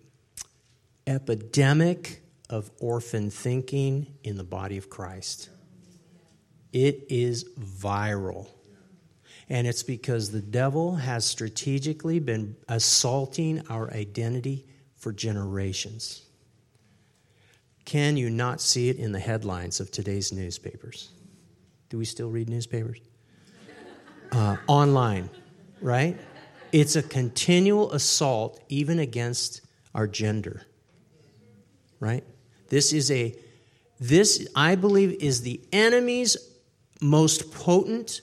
[1.09, 5.49] epidemic of orphan thinking in the body of Christ.
[6.73, 8.49] It is viral.
[9.49, 14.67] And it's because the devil has strategically been assaulting our identity
[14.97, 16.27] for generations.
[17.87, 21.09] Can you not see it in the headlines of today's newspapers?
[21.89, 22.99] Do we still read newspapers?
[24.33, 25.31] uh, online,
[25.81, 26.19] right?
[26.71, 29.63] It's a continual assault, even against
[29.95, 30.67] our gender,
[32.01, 32.25] right?
[32.69, 33.35] This is a,
[33.99, 36.37] this, I believe, is the enemy's
[37.01, 38.21] most potent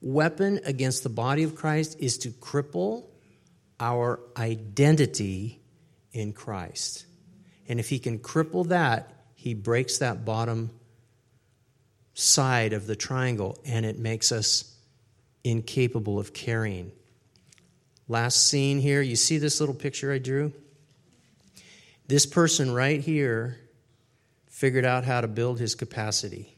[0.00, 3.04] weapon against the body of Christ is to cripple
[3.80, 5.60] our identity
[6.12, 7.06] in Christ.
[7.68, 10.70] And if he can cripple that, he breaks that bottom
[12.14, 14.74] side of the triangle and it makes us
[15.44, 16.90] incapable of carrying.
[18.08, 20.52] Last scene here, you see this little picture I drew?
[22.08, 23.58] This person right here
[24.48, 26.56] figured out how to build his capacity.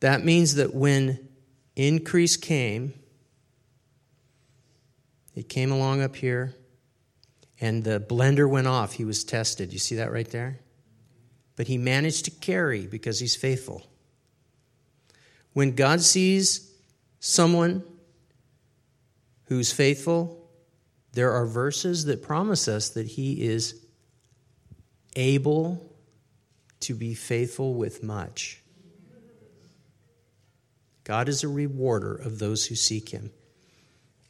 [0.00, 1.28] That means that when
[1.74, 2.94] increase came,
[5.34, 6.54] it came along up here,
[7.60, 8.92] and the blender went off.
[8.92, 9.72] He was tested.
[9.72, 10.60] You see that right there?
[11.56, 13.84] But he managed to carry because he's faithful.
[15.54, 16.72] When God sees
[17.18, 17.82] someone
[19.46, 20.48] who's faithful,
[21.14, 23.84] there are verses that promise us that he is
[25.18, 25.84] able
[26.80, 28.62] to be faithful with much.
[31.02, 33.30] God is a rewarder of those who seek him.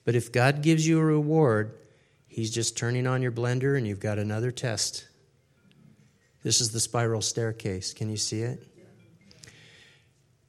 [0.05, 1.77] But if God gives you a reward,
[2.27, 5.07] he's just turning on your blender and you've got another test.
[6.43, 7.93] This is the spiral staircase.
[7.93, 8.65] Can you see it?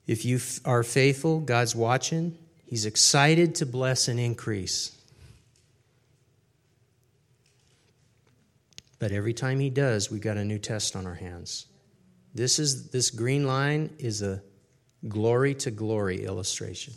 [0.08, 2.38] If you are faithful, God's watching.
[2.66, 4.99] He's excited to bless and increase.
[9.00, 11.68] But every time he does, we've got a new test on our hands.
[12.36, 14.44] This is this green line is a
[15.08, 16.94] glory to glory illustration.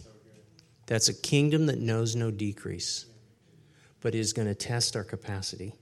[0.87, 3.07] That's a kingdom that knows no decrease,
[4.01, 5.73] but is going to test our capacity.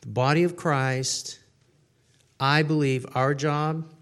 [0.00, 1.38] The body of Christ,
[2.40, 3.92] I believe our job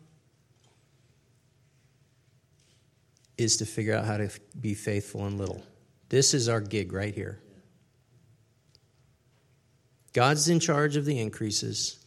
[3.37, 4.31] is to figure out how to
[4.61, 5.63] be faithful in little.
[6.09, 7.41] This is our gig right here.
[10.15, 11.99] God's in charge of the increases.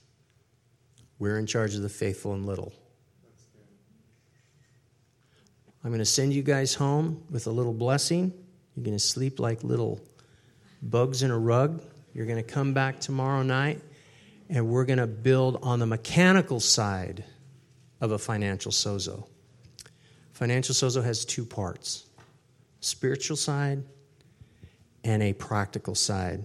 [1.19, 2.73] We're in charge of the faithful and little.
[5.83, 8.33] I'm going to send you guys home with a little blessing.
[8.75, 9.99] You're going to sleep like little
[10.81, 11.83] bugs in a rug.
[12.13, 13.81] You're going to come back tomorrow night,
[14.49, 17.23] and we're going to build on the mechanical side
[17.99, 19.27] of a financial sozo.
[20.31, 22.05] Financial sozo has two parts
[22.79, 23.83] spiritual side
[25.03, 26.43] and a practical side.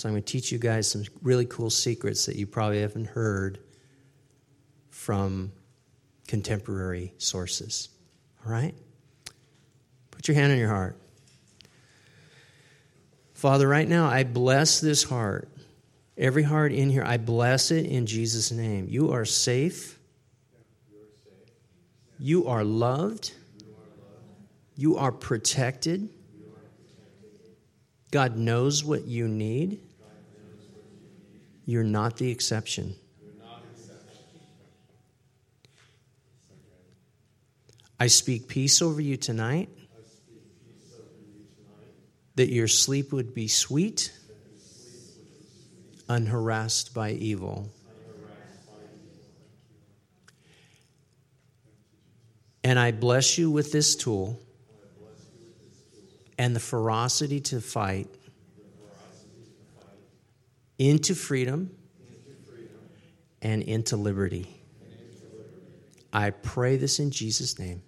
[0.00, 3.04] So I'm going to teach you guys some really cool secrets that you probably haven't
[3.04, 3.58] heard
[4.88, 5.52] from
[6.26, 7.90] contemporary sources.
[8.42, 8.74] All right?
[10.10, 10.96] Put your hand on your heart.
[13.34, 15.50] Father, right now I bless this heart.
[16.16, 18.86] Every heart in here, I bless it in Jesus' name.
[18.88, 19.98] You are safe.
[22.18, 23.32] You are loved.
[24.78, 26.08] You are protected.
[28.10, 29.82] God knows what you need.
[31.70, 32.96] You're not the exception.
[38.00, 39.68] I speak peace over you tonight.
[42.34, 44.12] That your sleep would be sweet,
[46.08, 47.70] unharassed by evil.
[52.64, 54.40] And I bless you with this tool
[56.36, 58.08] and the ferocity to fight
[60.80, 61.70] into freedom
[63.42, 64.48] and into liberty.
[66.10, 67.82] I pray this in Jesus' name.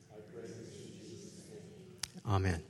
[2.27, 2.63] Amen.